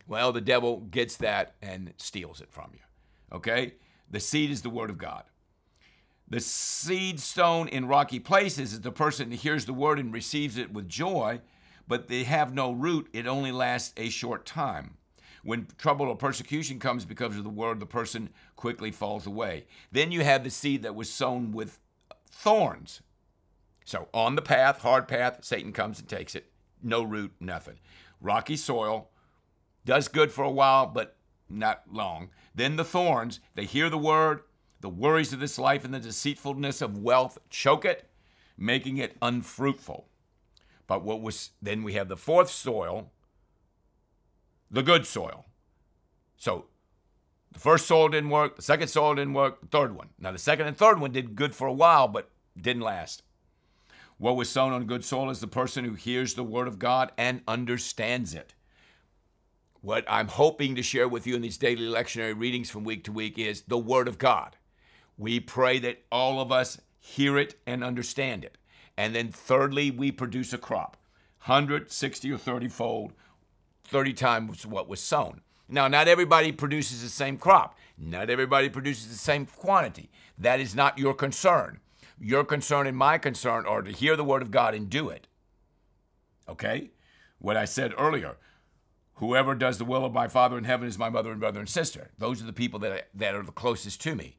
Well, 0.06 0.32
the 0.32 0.40
devil 0.40 0.80
gets 0.80 1.16
that 1.18 1.54
and 1.62 1.94
steals 1.96 2.40
it 2.40 2.50
from 2.50 2.70
you. 2.72 2.80
Okay? 3.36 3.74
The 4.10 4.20
seed 4.20 4.50
is 4.50 4.62
the 4.62 4.70
word 4.70 4.90
of 4.90 4.98
God. 4.98 5.24
The 6.28 6.40
seed 6.40 7.20
sown 7.20 7.68
in 7.68 7.86
rocky 7.86 8.18
places 8.18 8.72
is 8.72 8.80
the 8.80 8.90
person 8.90 9.30
who 9.30 9.36
hears 9.36 9.66
the 9.66 9.74
word 9.74 9.98
and 9.98 10.12
receives 10.12 10.56
it 10.56 10.72
with 10.72 10.88
joy, 10.88 11.40
but 11.86 12.08
they 12.08 12.24
have 12.24 12.54
no 12.54 12.72
root. 12.72 13.08
It 13.12 13.26
only 13.26 13.52
lasts 13.52 13.92
a 13.96 14.08
short 14.08 14.46
time. 14.46 14.96
When 15.44 15.68
trouble 15.78 16.06
or 16.06 16.16
persecution 16.16 16.80
comes 16.80 17.04
because 17.04 17.36
of 17.36 17.44
the 17.44 17.50
word, 17.50 17.78
the 17.78 17.86
person 17.86 18.30
quickly 18.56 18.90
falls 18.90 19.26
away. 19.26 19.66
Then 19.92 20.10
you 20.10 20.24
have 20.24 20.42
the 20.42 20.50
seed 20.50 20.82
that 20.82 20.94
was 20.94 21.10
sown 21.10 21.52
with 21.52 21.78
thorns. 22.30 23.02
So 23.84 24.08
on 24.14 24.34
the 24.34 24.42
path, 24.42 24.80
hard 24.80 25.06
path, 25.06 25.44
Satan 25.44 25.72
comes 25.72 25.98
and 26.00 26.08
takes 26.08 26.34
it 26.34 26.50
no 26.82 27.02
root, 27.02 27.32
nothing. 27.40 27.78
Rocky 28.20 28.56
soil 28.56 29.10
does 29.84 30.08
good 30.08 30.30
for 30.30 30.44
a 30.44 30.50
while, 30.50 30.86
but 30.86 31.16
not 31.48 31.82
long. 31.90 32.30
Then 32.54 32.76
the 32.76 32.84
thorns, 32.84 33.40
they 33.54 33.64
hear 33.64 33.90
the 33.90 33.98
word, 33.98 34.42
the 34.80 34.88
worries 34.88 35.32
of 35.32 35.40
this 35.40 35.58
life 35.58 35.84
and 35.84 35.94
the 35.94 36.00
deceitfulness 36.00 36.82
of 36.82 36.98
wealth 36.98 37.38
choke 37.50 37.84
it, 37.84 38.08
making 38.56 38.98
it 38.98 39.16
unfruitful. 39.22 40.08
But 40.86 41.02
what 41.02 41.22
was 41.22 41.50
then 41.62 41.82
we 41.82 41.94
have 41.94 42.08
the 42.08 42.16
fourth 42.16 42.50
soil, 42.50 43.10
the 44.70 44.82
good 44.82 45.06
soil. 45.06 45.46
So 46.36 46.66
the 47.52 47.60
first 47.60 47.86
soil 47.86 48.08
didn't 48.08 48.30
work, 48.30 48.56
the 48.56 48.62
second 48.62 48.88
soil 48.88 49.14
didn't 49.14 49.34
work, 49.34 49.60
the 49.60 49.66
third 49.66 49.96
one. 49.96 50.10
Now 50.18 50.32
the 50.32 50.38
second 50.38 50.66
and 50.66 50.76
third 50.76 51.00
one 51.00 51.12
did 51.12 51.36
good 51.36 51.54
for 51.54 51.66
a 51.66 51.72
while, 51.72 52.08
but 52.08 52.30
didn't 52.60 52.82
last. 52.82 53.22
What 54.18 54.36
was 54.36 54.48
sown 54.48 54.72
on 54.72 54.86
good 54.86 55.04
soil 55.04 55.30
is 55.30 55.40
the 55.40 55.46
person 55.46 55.84
who 55.84 55.94
hears 55.94 56.34
the 56.34 56.44
word 56.44 56.68
of 56.68 56.78
God 56.78 57.12
and 57.18 57.42
understands 57.48 58.34
it. 58.34 58.54
What 59.80 60.04
I'm 60.08 60.28
hoping 60.28 60.74
to 60.76 60.82
share 60.82 61.08
with 61.08 61.26
you 61.26 61.36
in 61.36 61.42
these 61.42 61.58
daily 61.58 61.82
lectionary 61.82 62.38
readings 62.38 62.70
from 62.70 62.84
week 62.84 63.04
to 63.04 63.12
week 63.12 63.38
is 63.38 63.62
the 63.62 63.76
word 63.76 64.08
of 64.08 64.18
God. 64.18 64.56
We 65.18 65.40
pray 65.40 65.78
that 65.80 66.04
all 66.10 66.40
of 66.40 66.50
us 66.50 66.80
hear 66.98 67.36
it 67.36 67.56
and 67.66 67.84
understand 67.84 68.44
it. 68.44 68.56
And 68.96 69.14
then, 69.14 69.30
thirdly, 69.30 69.90
we 69.90 70.10
produce 70.10 70.52
a 70.52 70.58
crop 70.58 70.96
100, 71.44 71.90
60, 71.90 72.32
or 72.32 72.38
30 72.38 72.68
fold, 72.68 73.12
30 73.84 74.12
times 74.14 74.66
what 74.66 74.88
was 74.88 75.00
sown. 75.00 75.40
Now, 75.68 75.88
not 75.88 76.08
everybody 76.08 76.52
produces 76.52 77.02
the 77.02 77.08
same 77.08 77.36
crop. 77.36 77.76
Not 77.96 78.28
everybody 78.28 78.68
produces 78.68 79.08
the 79.08 79.14
same 79.14 79.46
quantity. 79.46 80.10
That 80.36 80.60
is 80.60 80.74
not 80.74 80.98
your 80.98 81.14
concern. 81.14 81.80
Your 82.18 82.44
concern 82.44 82.86
and 82.86 82.96
my 82.96 83.18
concern 83.18 83.66
are 83.66 83.82
to 83.82 83.92
hear 83.92 84.16
the 84.16 84.24
word 84.24 84.42
of 84.42 84.50
God 84.50 84.74
and 84.74 84.90
do 84.90 85.08
it. 85.08 85.26
Okay? 86.48 86.90
What 87.38 87.56
I 87.56 87.64
said 87.64 87.92
earlier 87.96 88.36
whoever 89.18 89.54
does 89.54 89.78
the 89.78 89.84
will 89.84 90.04
of 90.04 90.12
my 90.12 90.28
Father 90.28 90.58
in 90.58 90.64
heaven 90.64 90.88
is 90.88 90.98
my 90.98 91.08
mother 91.08 91.30
and 91.30 91.40
brother 91.40 91.60
and 91.60 91.68
sister. 91.68 92.10
Those 92.18 92.42
are 92.42 92.46
the 92.46 92.52
people 92.52 92.80
that, 92.80 93.08
that 93.14 93.34
are 93.34 93.42
the 93.42 93.52
closest 93.52 94.00
to 94.02 94.14
me. 94.14 94.38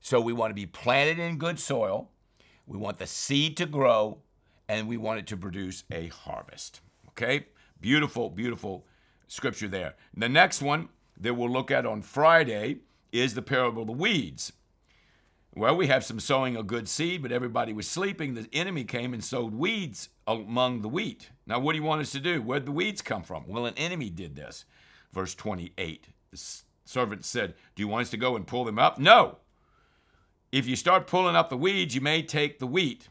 So 0.00 0.20
we 0.20 0.32
want 0.32 0.50
to 0.50 0.54
be 0.54 0.66
planted 0.66 1.18
in 1.18 1.38
good 1.38 1.58
soil. 1.58 2.10
We 2.66 2.78
want 2.78 2.98
the 2.98 3.06
seed 3.06 3.56
to 3.58 3.66
grow 3.66 4.18
and 4.68 4.88
we 4.88 4.96
want 4.96 5.18
it 5.18 5.26
to 5.28 5.36
produce 5.36 5.84
a 5.90 6.06
harvest. 6.08 6.80
Okay? 7.08 7.46
Beautiful, 7.82 8.30
beautiful 8.30 8.86
scripture 9.26 9.66
there. 9.66 9.96
The 10.16 10.28
next 10.28 10.62
one 10.62 10.88
that 11.20 11.34
we'll 11.34 11.50
look 11.50 11.72
at 11.72 11.84
on 11.84 12.00
Friday 12.00 12.78
is 13.10 13.34
the 13.34 13.42
parable 13.42 13.82
of 13.82 13.88
the 13.88 13.92
weeds. 13.92 14.52
Well, 15.54 15.76
we 15.76 15.88
have 15.88 16.04
some 16.04 16.20
sowing 16.20 16.56
a 16.56 16.62
good 16.62 16.88
seed, 16.88 17.22
but 17.22 17.32
everybody 17.32 17.72
was 17.72 17.88
sleeping. 17.88 18.34
The 18.34 18.48
enemy 18.52 18.84
came 18.84 19.12
and 19.12 19.22
sowed 19.22 19.52
weeds 19.52 20.10
among 20.28 20.82
the 20.82 20.88
wheat. 20.88 21.30
Now, 21.44 21.58
what 21.58 21.72
do 21.72 21.78
you 21.78 21.84
want 21.84 22.00
us 22.00 22.12
to 22.12 22.20
do? 22.20 22.40
Where'd 22.40 22.66
the 22.66 22.72
weeds 22.72 23.02
come 23.02 23.24
from? 23.24 23.48
Well, 23.48 23.66
an 23.66 23.74
enemy 23.76 24.10
did 24.10 24.36
this. 24.36 24.64
Verse 25.12 25.34
28. 25.34 26.06
The 26.30 26.40
servant 26.84 27.24
said, 27.24 27.54
Do 27.74 27.82
you 27.82 27.88
want 27.88 28.02
us 28.02 28.10
to 28.10 28.16
go 28.16 28.36
and 28.36 28.46
pull 28.46 28.64
them 28.64 28.78
up? 28.78 29.00
No. 29.00 29.38
If 30.52 30.68
you 30.68 30.76
start 30.76 31.08
pulling 31.08 31.34
up 31.34 31.50
the 31.50 31.56
weeds, 31.56 31.96
you 31.96 32.00
may 32.00 32.22
take 32.22 32.60
the 32.60 32.66
wheat. 32.66 33.08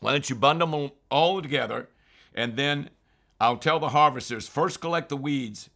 Why 0.00 0.10
don't 0.10 0.28
you 0.28 0.34
bundle 0.34 0.66
them 0.66 0.90
all 1.12 1.40
together, 1.40 1.88
and 2.34 2.56
then 2.56 2.90
I'll 3.40 3.58
tell 3.58 3.78
the 3.78 3.90
harvesters 3.90 4.48
first 4.48 4.80
collect 4.80 5.08
the 5.08 5.16
weeds 5.16 5.68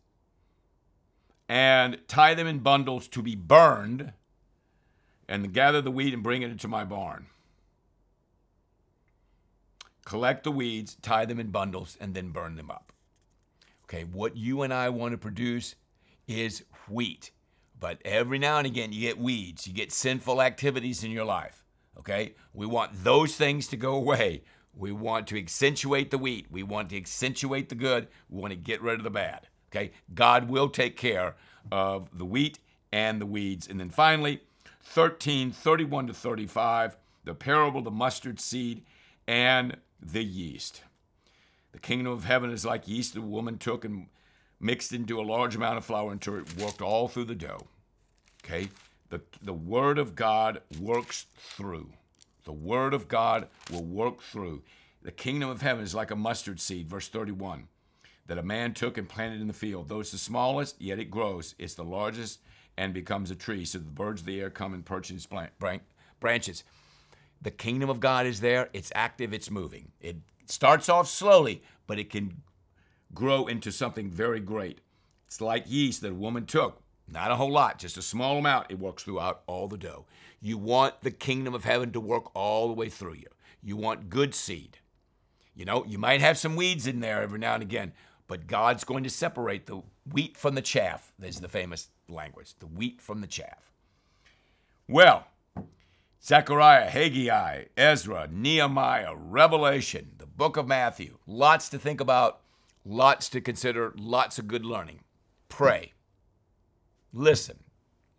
and 1.48 1.98
tie 2.08 2.34
them 2.34 2.46
in 2.46 2.60
bundles 2.60 3.08
to 3.08 3.22
be 3.22 3.34
burned 3.34 4.12
and 5.28 5.52
gather 5.52 5.82
the 5.82 5.90
wheat 5.90 6.14
and 6.14 6.22
bring 6.22 6.42
it 6.42 6.50
into 6.50 6.68
my 6.68 6.84
barn. 6.84 7.26
Collect 10.04 10.44
the 10.44 10.50
weeds, 10.50 10.96
tie 11.02 11.24
them 11.24 11.38
in 11.38 11.50
bundles, 11.50 11.96
and 12.00 12.14
then 12.14 12.30
burn 12.30 12.56
them 12.56 12.70
up. 12.70 12.92
Okay, 13.84 14.04
what 14.04 14.36
you 14.36 14.62
and 14.62 14.72
I 14.72 14.88
want 14.88 15.12
to 15.12 15.18
produce 15.18 15.74
is 16.26 16.64
wheat. 16.88 17.30
But 17.78 18.00
every 18.04 18.38
now 18.38 18.58
and 18.58 18.66
again, 18.66 18.92
you 18.92 19.00
get 19.00 19.18
weeds, 19.18 19.66
you 19.66 19.72
get 19.72 19.92
sinful 19.92 20.40
activities 20.42 21.02
in 21.02 21.10
your 21.10 21.24
life. 21.24 21.64
Okay, 21.98 22.34
we 22.52 22.66
want 22.66 23.04
those 23.04 23.36
things 23.36 23.66
to 23.68 23.76
go 23.76 23.94
away. 23.94 24.42
We 24.80 24.92
want 24.92 25.26
to 25.28 25.38
accentuate 25.38 26.10
the 26.10 26.16
wheat. 26.16 26.46
We 26.50 26.62
want 26.62 26.88
to 26.90 26.96
accentuate 26.96 27.68
the 27.68 27.74
good. 27.74 28.08
We 28.30 28.40
want 28.40 28.52
to 28.52 28.56
get 28.56 28.80
rid 28.80 28.98
of 28.98 29.04
the 29.04 29.10
bad. 29.10 29.46
Okay, 29.70 29.92
God 30.14 30.48
will 30.48 30.70
take 30.70 30.96
care 30.96 31.36
of 31.70 32.16
the 32.16 32.24
wheat 32.24 32.58
and 32.90 33.20
the 33.20 33.26
weeds. 33.26 33.68
And 33.68 33.78
then 33.78 33.90
finally, 33.90 34.40
13, 34.82 35.52
31 35.52 36.06
to 36.06 36.14
35, 36.14 36.96
the 37.24 37.34
parable 37.34 37.82
the 37.82 37.90
mustard 37.90 38.40
seed 38.40 38.82
and 39.28 39.76
the 40.00 40.24
yeast. 40.24 40.82
The 41.72 41.78
kingdom 41.78 42.12
of 42.12 42.24
heaven 42.24 42.50
is 42.50 42.64
like 42.64 42.88
yeast 42.88 43.14
the 43.14 43.20
woman 43.20 43.58
took 43.58 43.84
and 43.84 44.06
mixed 44.58 44.92
into 44.92 45.20
a 45.20 45.22
large 45.22 45.54
amount 45.54 45.76
of 45.76 45.84
flour 45.84 46.10
until 46.10 46.36
it 46.36 46.56
worked 46.56 46.80
all 46.80 47.06
through 47.06 47.26
the 47.26 47.34
dough. 47.34 47.66
Okay? 48.44 48.70
The, 49.10 49.20
the 49.42 49.52
Word 49.52 49.98
of 49.98 50.14
God 50.14 50.62
works 50.80 51.26
through. 51.36 51.92
The 52.50 52.54
Word 52.54 52.94
of 52.94 53.06
God 53.06 53.46
will 53.70 53.84
work 53.84 54.20
through. 54.22 54.64
The 55.02 55.12
kingdom 55.12 55.48
of 55.50 55.62
heaven 55.62 55.84
is 55.84 55.94
like 55.94 56.10
a 56.10 56.16
mustard 56.16 56.58
seed, 56.58 56.88
verse 56.88 57.06
31, 57.06 57.68
that 58.26 58.38
a 58.38 58.42
man 58.42 58.74
took 58.74 58.98
and 58.98 59.08
planted 59.08 59.40
in 59.40 59.46
the 59.46 59.52
field. 59.52 59.88
Though 59.88 60.00
it's 60.00 60.10
the 60.10 60.18
smallest, 60.18 60.82
yet 60.82 60.98
it 60.98 61.12
grows. 61.12 61.54
It's 61.60 61.74
the 61.74 61.84
largest 61.84 62.40
and 62.76 62.92
becomes 62.92 63.30
a 63.30 63.36
tree. 63.36 63.64
So 63.64 63.78
the 63.78 63.84
birds 63.84 64.22
of 64.22 64.26
the 64.26 64.40
air 64.40 64.50
come 64.50 64.74
and 64.74 64.84
perch 64.84 65.10
in 65.10 65.16
its 65.16 65.28
branches. 66.18 66.64
The 67.40 67.52
kingdom 67.52 67.88
of 67.88 68.00
God 68.00 68.26
is 68.26 68.40
there. 68.40 68.68
It's 68.72 68.90
active. 68.96 69.32
It's 69.32 69.48
moving. 69.48 69.92
It 70.00 70.16
starts 70.46 70.88
off 70.88 71.06
slowly, 71.06 71.62
but 71.86 72.00
it 72.00 72.10
can 72.10 72.42
grow 73.14 73.46
into 73.46 73.70
something 73.70 74.10
very 74.10 74.40
great. 74.40 74.80
It's 75.28 75.40
like 75.40 75.70
yeast 75.70 76.00
that 76.00 76.10
a 76.10 76.14
woman 76.14 76.46
took. 76.46 76.82
Not 77.12 77.30
a 77.30 77.36
whole 77.36 77.50
lot, 77.50 77.78
just 77.78 77.96
a 77.96 78.02
small 78.02 78.38
amount. 78.38 78.70
It 78.70 78.78
works 78.78 79.02
throughout 79.02 79.42
all 79.46 79.66
the 79.66 79.76
dough. 79.76 80.06
You 80.40 80.56
want 80.58 81.02
the 81.02 81.10
kingdom 81.10 81.54
of 81.54 81.64
heaven 81.64 81.92
to 81.92 82.00
work 82.00 82.34
all 82.34 82.68
the 82.68 82.74
way 82.74 82.88
through 82.88 83.14
you. 83.14 83.26
You 83.62 83.76
want 83.76 84.08
good 84.08 84.34
seed. 84.34 84.78
You 85.54 85.64
know, 85.64 85.84
you 85.84 85.98
might 85.98 86.20
have 86.20 86.38
some 86.38 86.56
weeds 86.56 86.86
in 86.86 87.00
there 87.00 87.20
every 87.20 87.38
now 87.38 87.54
and 87.54 87.62
again, 87.62 87.92
but 88.26 88.46
God's 88.46 88.84
going 88.84 89.04
to 89.04 89.10
separate 89.10 89.66
the 89.66 89.82
wheat 90.10 90.36
from 90.36 90.54
the 90.54 90.62
chaff. 90.62 91.12
There's 91.18 91.40
the 91.40 91.48
famous 91.48 91.88
language 92.08 92.54
the 92.58 92.66
wheat 92.66 93.00
from 93.00 93.20
the 93.20 93.26
chaff. 93.26 93.72
Well, 94.88 95.26
Zechariah, 96.22 96.90
Haggai, 96.90 97.64
Ezra, 97.76 98.28
Nehemiah, 98.30 99.14
Revelation, 99.16 100.12
the 100.18 100.26
book 100.26 100.56
of 100.56 100.68
Matthew. 100.68 101.18
Lots 101.26 101.68
to 101.70 101.78
think 101.78 102.00
about, 102.00 102.40
lots 102.84 103.28
to 103.30 103.40
consider, 103.40 103.94
lots 103.96 104.38
of 104.38 104.46
good 104.46 104.64
learning. 104.64 105.00
Pray, 105.48 105.92
listen, 107.12 107.58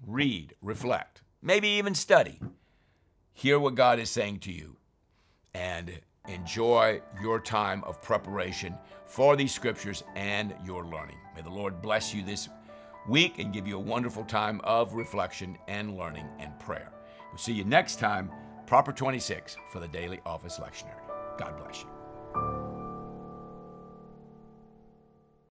read, 0.05 0.55
reflect, 0.61 1.21
maybe 1.41 1.67
even 1.67 1.95
study. 1.95 2.39
Hear 3.33 3.59
what 3.59 3.75
God 3.75 3.99
is 3.99 4.09
saying 4.09 4.39
to 4.41 4.51
you 4.51 4.77
and 5.53 5.99
enjoy 6.27 7.01
your 7.21 7.39
time 7.39 7.83
of 7.85 8.01
preparation 8.01 8.75
for 9.05 9.35
these 9.35 9.53
scriptures 9.53 10.03
and 10.15 10.53
your 10.65 10.85
learning. 10.85 11.17
May 11.35 11.41
the 11.41 11.49
Lord 11.49 11.81
bless 11.81 12.13
you 12.13 12.23
this 12.23 12.49
week 13.07 13.39
and 13.39 13.53
give 13.53 13.67
you 13.67 13.77
a 13.77 13.79
wonderful 13.79 14.23
time 14.23 14.61
of 14.63 14.93
reflection 14.93 15.57
and 15.67 15.97
learning 15.97 16.27
and 16.39 16.57
prayer. 16.59 16.91
We'll 17.31 17.37
see 17.37 17.53
you 17.53 17.63
next 17.63 17.99
time, 17.99 18.31
Proper 18.67 18.91
26, 18.91 19.57
for 19.71 19.79
the 19.79 19.87
Daily 19.87 20.19
Office 20.25 20.59
Lectionary. 20.59 21.01
God 21.37 21.57
bless 21.57 21.81
you. 21.81 22.00